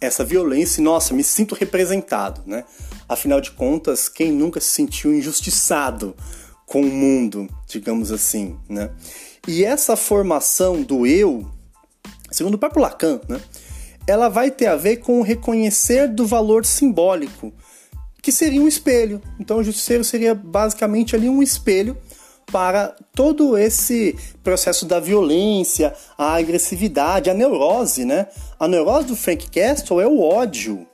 essa 0.00 0.24
violência 0.24 0.80
e, 0.80 0.84
nossa, 0.84 1.12
me 1.12 1.22
sinto 1.22 1.54
representado, 1.54 2.40
né? 2.46 2.64
Afinal 3.06 3.38
de 3.38 3.50
contas, 3.50 4.08
quem 4.08 4.32
nunca 4.32 4.60
se 4.60 4.68
sentiu 4.68 5.12
injustiçado 5.12 6.16
com 6.64 6.80
o 6.80 6.90
mundo, 6.90 7.46
digamos 7.68 8.10
assim, 8.10 8.56
né? 8.66 8.90
E 9.46 9.62
essa 9.62 9.94
formação 9.94 10.80
do 10.80 11.06
eu, 11.06 11.46
segundo 12.30 12.54
o 12.54 12.58
próprio 12.58 12.80
Lacan, 12.80 13.20
né? 13.28 13.38
Ela 14.06 14.28
vai 14.28 14.50
ter 14.50 14.66
a 14.66 14.76
ver 14.76 14.98
com 14.98 15.18
o 15.18 15.22
reconhecer 15.22 16.08
do 16.08 16.26
valor 16.26 16.64
simbólico, 16.64 17.52
que 18.20 18.32
seria 18.32 18.60
um 18.60 18.68
espelho. 18.68 19.20
Então, 19.38 19.58
o 19.58 19.64
justiceiro 19.64 20.04
seria 20.04 20.34
basicamente 20.34 21.14
ali 21.14 21.28
um 21.28 21.42
espelho 21.42 21.96
para 22.50 22.94
todo 23.14 23.56
esse 23.56 24.16
processo 24.42 24.86
da 24.86 25.00
violência, 25.00 25.94
a 26.16 26.36
agressividade, 26.36 27.30
a 27.30 27.34
neurose, 27.34 28.04
né? 28.04 28.26
A 28.58 28.68
neurose 28.68 29.06
do 29.06 29.16
Frank 29.16 29.50
Castle 29.50 30.00
é 30.00 30.06
o 30.06 30.20
ódio. 30.20 30.86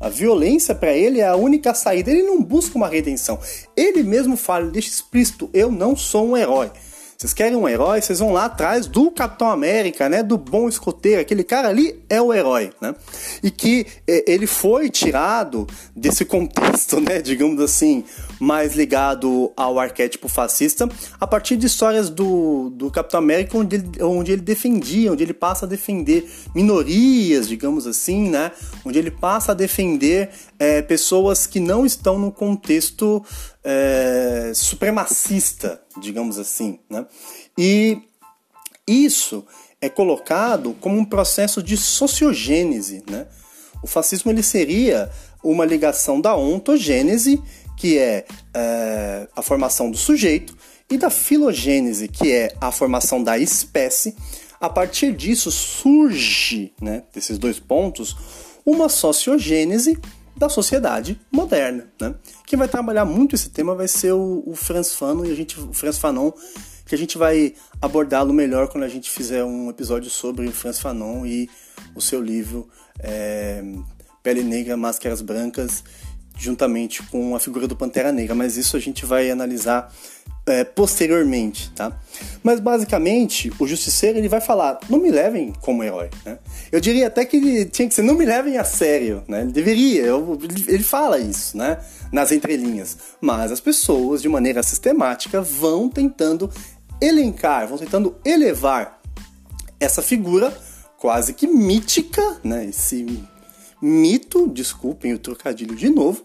A 0.00 0.08
violência 0.08 0.74
para 0.74 0.92
ele 0.92 1.20
é 1.20 1.26
a 1.26 1.36
única 1.36 1.74
saída. 1.74 2.10
Ele 2.10 2.22
não 2.22 2.42
busca 2.42 2.76
uma 2.76 2.88
redenção. 2.88 3.38
Ele 3.76 4.02
mesmo 4.02 4.36
fala, 4.36 4.66
deixa 4.66 4.88
explícito: 4.88 5.48
eu 5.52 5.70
não 5.70 5.96
sou 5.96 6.28
um 6.28 6.36
herói. 6.36 6.70
Vocês 7.16 7.32
querem 7.32 7.56
um 7.56 7.66
herói? 7.66 8.02
Vocês 8.02 8.18
vão 8.18 8.30
lá 8.30 8.44
atrás 8.44 8.86
do 8.86 9.10
Capitão 9.10 9.48
América, 9.48 10.06
né? 10.06 10.22
Do 10.22 10.36
bom 10.36 10.68
escoteiro. 10.68 11.22
Aquele 11.22 11.42
cara 11.42 11.68
ali 11.68 11.98
é 12.10 12.20
o 12.20 12.32
herói, 12.32 12.72
né? 12.78 12.94
E 13.42 13.50
que 13.50 13.86
é, 14.06 14.30
ele 14.30 14.46
foi 14.46 14.90
tirado 14.90 15.66
desse 15.94 16.26
contexto, 16.26 17.00
né? 17.00 17.22
Digamos 17.22 17.58
assim, 17.58 18.04
mais 18.38 18.74
ligado 18.74 19.50
ao 19.56 19.78
arquétipo 19.78 20.28
fascista, 20.28 20.86
a 21.18 21.26
partir 21.26 21.56
de 21.56 21.66
histórias 21.66 22.10
do, 22.10 22.68
do 22.68 22.90
Capitão 22.90 23.18
América, 23.18 23.56
onde 23.56 23.76
ele, 23.76 24.02
onde 24.02 24.32
ele 24.32 24.42
defendia, 24.42 25.10
onde 25.10 25.22
ele 25.22 25.32
passa 25.32 25.64
a 25.64 25.68
defender 25.68 26.30
minorias, 26.54 27.48
digamos 27.48 27.86
assim, 27.86 28.28
né? 28.28 28.52
Onde 28.84 28.98
ele 28.98 29.10
passa 29.10 29.52
a 29.52 29.54
defender 29.54 30.28
é, 30.58 30.82
pessoas 30.82 31.46
que 31.46 31.60
não 31.60 31.86
estão 31.86 32.18
no 32.18 32.30
contexto 32.30 33.24
é, 33.68 34.52
supremacista, 34.54 35.82
digamos 36.00 36.38
assim. 36.38 36.78
Né? 36.88 37.04
E 37.58 37.98
isso 38.86 39.44
é 39.80 39.88
colocado 39.88 40.76
como 40.80 40.96
um 40.96 41.04
processo 41.04 41.60
de 41.60 41.76
sociogênese. 41.76 43.02
Né? 43.10 43.26
O 43.82 43.88
fascismo 43.88 44.30
ele 44.30 44.42
seria 44.42 45.10
uma 45.42 45.64
ligação 45.64 46.20
da 46.20 46.36
ontogênese, 46.36 47.42
que 47.76 47.98
é, 47.98 48.24
é 48.54 49.28
a 49.34 49.42
formação 49.42 49.90
do 49.90 49.96
sujeito, 49.96 50.56
e 50.88 50.96
da 50.96 51.10
filogênese, 51.10 52.06
que 52.06 52.32
é 52.32 52.54
a 52.60 52.70
formação 52.70 53.22
da 53.22 53.36
espécie. 53.36 54.14
A 54.60 54.70
partir 54.70 55.12
disso 55.12 55.50
surge, 55.50 56.72
né, 56.80 57.02
desses 57.12 57.36
dois 57.36 57.58
pontos, 57.58 58.16
uma 58.64 58.88
sociogênese 58.88 59.98
da 60.36 60.48
sociedade 60.48 61.18
moderna, 61.30 61.86
né? 62.00 62.14
Quem 62.46 62.58
vai 62.58 62.68
trabalhar 62.68 63.04
muito 63.04 63.34
esse 63.34 63.50
tema 63.50 63.74
vai 63.74 63.88
ser 63.88 64.12
o, 64.12 64.42
o 64.46 64.54
Franz 64.54 64.92
Fanon 64.92 65.24
e 65.24 65.32
a 65.32 65.34
gente, 65.34 65.58
o 65.58 65.72
Franz 65.72 65.98
Fanon, 65.98 66.30
que 66.84 66.94
a 66.94 66.98
gente 66.98 67.16
vai 67.16 67.54
abordá-lo 67.80 68.32
melhor 68.32 68.68
quando 68.68 68.84
a 68.84 68.88
gente 68.88 69.10
fizer 69.10 69.44
um 69.44 69.70
episódio 69.70 70.10
sobre 70.10 70.46
o 70.46 70.52
Franz 70.52 70.78
Fanon 70.78 71.24
e 71.24 71.48
o 71.94 72.00
seu 72.00 72.20
livro 72.20 72.68
é, 73.00 73.62
Pele 74.22 74.44
Negra, 74.44 74.76
Máscaras 74.76 75.22
Brancas, 75.22 75.82
juntamente 76.36 77.02
com 77.04 77.34
a 77.34 77.40
figura 77.40 77.66
do 77.66 77.74
Pantera 77.74 78.12
Negra. 78.12 78.34
Mas 78.34 78.56
isso 78.56 78.76
a 78.76 78.80
gente 78.80 79.06
vai 79.06 79.30
analisar 79.30 79.90
é, 80.46 80.62
posteriormente, 80.62 81.70
tá? 81.72 81.92
Mas 82.42 82.60
basicamente 82.60 83.52
o 83.58 83.66
justiceiro 83.66 84.18
ele 84.18 84.28
vai 84.28 84.40
falar, 84.40 84.78
não 84.88 84.98
me 84.98 85.10
levem 85.10 85.52
como 85.60 85.82
herói, 85.82 86.08
né? 86.24 86.38
Eu 86.70 86.80
diria 86.80 87.08
até 87.08 87.24
que 87.24 87.36
ele 87.36 87.64
tinha 87.64 87.88
que 87.88 87.94
ser, 87.94 88.02
não 88.02 88.14
me 88.14 88.24
levem 88.24 88.56
a 88.56 88.64
sério, 88.64 89.24
né? 89.26 89.42
Ele 89.42 89.52
deveria, 89.52 90.02
eu, 90.02 90.38
ele 90.68 90.84
fala 90.84 91.18
isso, 91.18 91.56
né? 91.56 91.78
Nas 92.12 92.30
entrelinhas. 92.30 92.96
Mas 93.20 93.50
as 93.50 93.60
pessoas, 93.60 94.22
de 94.22 94.28
maneira 94.28 94.62
sistemática, 94.62 95.42
vão 95.42 95.88
tentando 95.88 96.48
elencar, 97.00 97.66
vão 97.66 97.76
tentando 97.76 98.16
elevar 98.24 99.00
essa 99.80 100.00
figura 100.00 100.56
quase 100.96 101.34
que 101.34 101.48
mítica, 101.48 102.22
né? 102.44 102.66
Esse 102.66 103.04
mito, 103.82 104.48
desculpem 104.48 105.12
o 105.12 105.18
trocadilho 105.18 105.74
de 105.74 105.90
novo, 105.90 106.24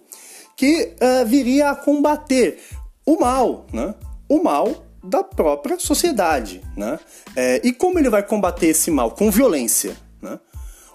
que 0.56 0.94
uh, 1.02 1.26
viria 1.26 1.72
a 1.72 1.76
combater 1.76 2.60
o 3.04 3.20
mal, 3.20 3.66
né? 3.74 3.96
O 4.32 4.41
mal 4.41 4.86
da 5.04 5.24
própria 5.24 5.78
sociedade, 5.78 6.62
né? 6.78 6.98
É, 7.36 7.60
e 7.65 7.74
como 7.74 8.00
ele 8.00 8.10
vai 8.10 8.24
combater 8.24 8.67
esse 8.67 8.89
mal? 8.89 9.12
Com 9.12 9.30
violência, 9.30 9.98
né? 10.22 10.39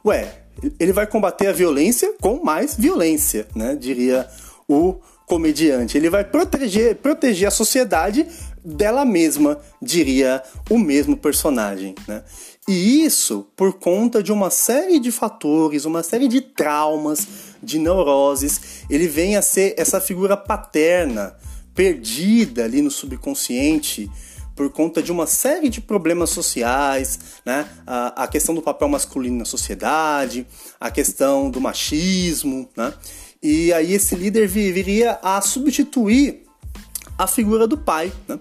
Ué, 0.04 0.42
ele 0.80 0.92
vai 0.92 1.06
combater 1.06 1.48
a 1.48 1.52
violência 1.52 2.14
com 2.18 2.42
mais 2.42 2.74
violência, 2.74 3.46
né? 3.54 3.76
Diria 3.76 4.26
o 4.66 4.96
comediante. 5.26 5.98
Ele 5.98 6.08
vai 6.08 6.24
proteger, 6.24 6.96
proteger 6.96 7.48
a 7.48 7.50
sociedade 7.50 8.26
dela 8.64 9.04
mesma, 9.04 9.58
diria 9.82 10.42
o 10.70 10.78
mesmo 10.78 11.14
personagem, 11.14 11.94
né? 12.08 12.22
E 12.66 13.04
isso 13.04 13.46
por 13.54 13.74
conta 13.74 14.22
de 14.22 14.32
uma 14.32 14.50
série 14.50 14.98
de 14.98 15.12
fatores, 15.12 15.84
uma 15.84 16.02
série 16.02 16.26
de 16.26 16.40
traumas, 16.40 17.26
de 17.62 17.78
neuroses. 17.78 18.84
Ele 18.88 19.06
vem 19.06 19.36
a 19.36 19.42
ser 19.42 19.74
essa 19.76 20.00
figura 20.00 20.36
paterna, 20.36 21.36
perdida 21.76 22.64
ali 22.64 22.82
no 22.82 22.90
subconsciente 22.90 24.10
por 24.56 24.70
conta 24.70 25.02
de 25.02 25.12
uma 25.12 25.26
série 25.26 25.68
de 25.68 25.82
problemas 25.82 26.30
sociais, 26.30 27.18
né? 27.44 27.68
A, 27.86 28.24
a, 28.24 28.26
questão 28.26 28.54
do 28.54 28.62
papel 28.62 28.88
masculino 28.88 29.36
na 29.36 29.44
sociedade, 29.44 30.46
a 30.80 30.90
questão 30.90 31.50
do 31.50 31.60
machismo, 31.60 32.66
né? 32.74 32.94
E 33.42 33.70
aí 33.74 33.92
esse 33.92 34.16
líder 34.16 34.48
viria 34.48 35.18
a 35.22 35.42
substituir 35.42 36.42
a 37.18 37.26
figura 37.26 37.66
do 37.66 37.76
pai, 37.76 38.10
né? 38.26 38.40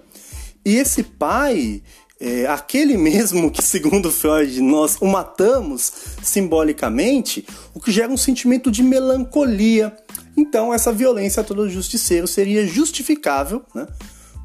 E 0.64 0.76
esse 0.76 1.02
pai, 1.02 1.82
é, 2.18 2.46
aquele 2.46 2.96
mesmo 2.98 3.50
que, 3.50 3.62
segundo 3.62 4.10
Freud, 4.10 4.58
nós 4.62 4.96
o 4.98 5.06
matamos 5.06 5.92
simbolicamente, 6.22 7.46
o 7.74 7.80
que 7.80 7.92
gera 7.92 8.10
um 8.10 8.16
sentimento 8.16 8.70
de 8.70 8.82
melancolia, 8.82 9.94
então, 10.36 10.72
essa 10.72 10.92
violência 10.92 11.40
a 11.40 11.44
todo 11.44 11.68
justiceiro 11.68 12.26
seria 12.26 12.66
justificável 12.66 13.62
né, 13.74 13.86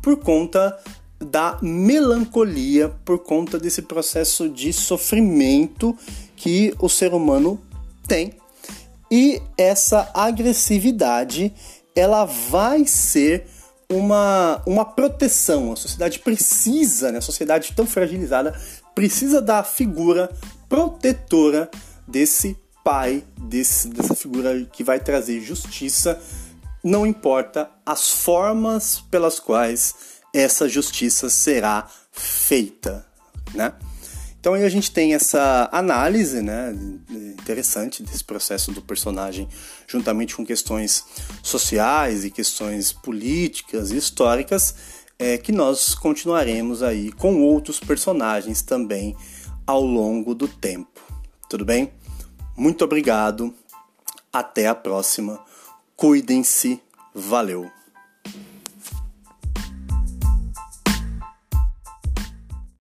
por 0.01 0.17
conta 0.17 0.77
da 1.19 1.59
melancolia, 1.61 2.89
por 3.05 3.19
conta 3.19 3.59
desse 3.59 3.81
processo 3.81 4.49
de 4.49 4.71
sofrimento 4.73 5.95
que 6.35 6.73
o 6.79 6.89
ser 6.89 7.13
humano 7.13 7.59
tem. 8.07 8.33
E 9.11 9.41
essa 9.57 10.09
agressividade 10.13 11.53
ela 11.93 12.23
vai 12.23 12.85
ser 12.85 13.45
uma, 13.91 14.61
uma 14.65 14.85
proteção. 14.85 15.73
A 15.73 15.75
sociedade 15.75 16.19
precisa, 16.19 17.11
né, 17.11 17.17
a 17.17 17.21
sociedade 17.21 17.73
tão 17.75 17.85
fragilizada, 17.85 18.57
precisa 18.95 19.41
da 19.41 19.63
figura 19.63 20.31
protetora 20.69 21.69
desse 22.07 22.57
pai 22.83 23.23
desse, 23.37 23.87
dessa 23.89 24.15
figura 24.15 24.65
que 24.65 24.83
vai 24.83 24.99
trazer 24.99 25.41
justiça, 25.41 26.21
não 26.83 27.05
importa 27.05 27.69
as 27.85 28.09
formas 28.09 28.99
pelas 28.99 29.39
quais 29.39 29.95
essa 30.33 30.67
justiça 30.67 31.29
será 31.29 31.87
feita, 32.11 33.05
né? 33.53 33.73
Então 34.39 34.55
aí 34.55 34.63
a 34.63 34.69
gente 34.69 34.91
tem 34.91 35.13
essa 35.13 35.69
análise, 35.71 36.41
né, 36.41 36.75
interessante 37.11 38.01
desse 38.01 38.23
processo 38.23 38.71
do 38.71 38.81
personagem, 38.81 39.47
juntamente 39.87 40.35
com 40.35 40.43
questões 40.43 41.05
sociais 41.43 42.25
e 42.25 42.31
questões 42.31 42.91
políticas 42.91 43.91
e 43.91 43.97
históricas, 43.97 44.73
é, 45.19 45.37
que 45.37 45.51
nós 45.51 45.93
continuaremos 45.93 46.81
aí 46.81 47.11
com 47.11 47.43
outros 47.43 47.79
personagens 47.79 48.63
também 48.63 49.15
ao 49.67 49.83
longo 49.85 50.33
do 50.33 50.47
tempo. 50.47 50.99
Tudo 51.47 51.63
bem? 51.63 51.91
Muito 52.55 52.83
obrigado. 52.83 53.53
Até 54.31 54.67
a 54.67 54.75
próxima. 54.75 55.43
Cuidem-se. 55.95 56.81
Valeu. 57.13 57.71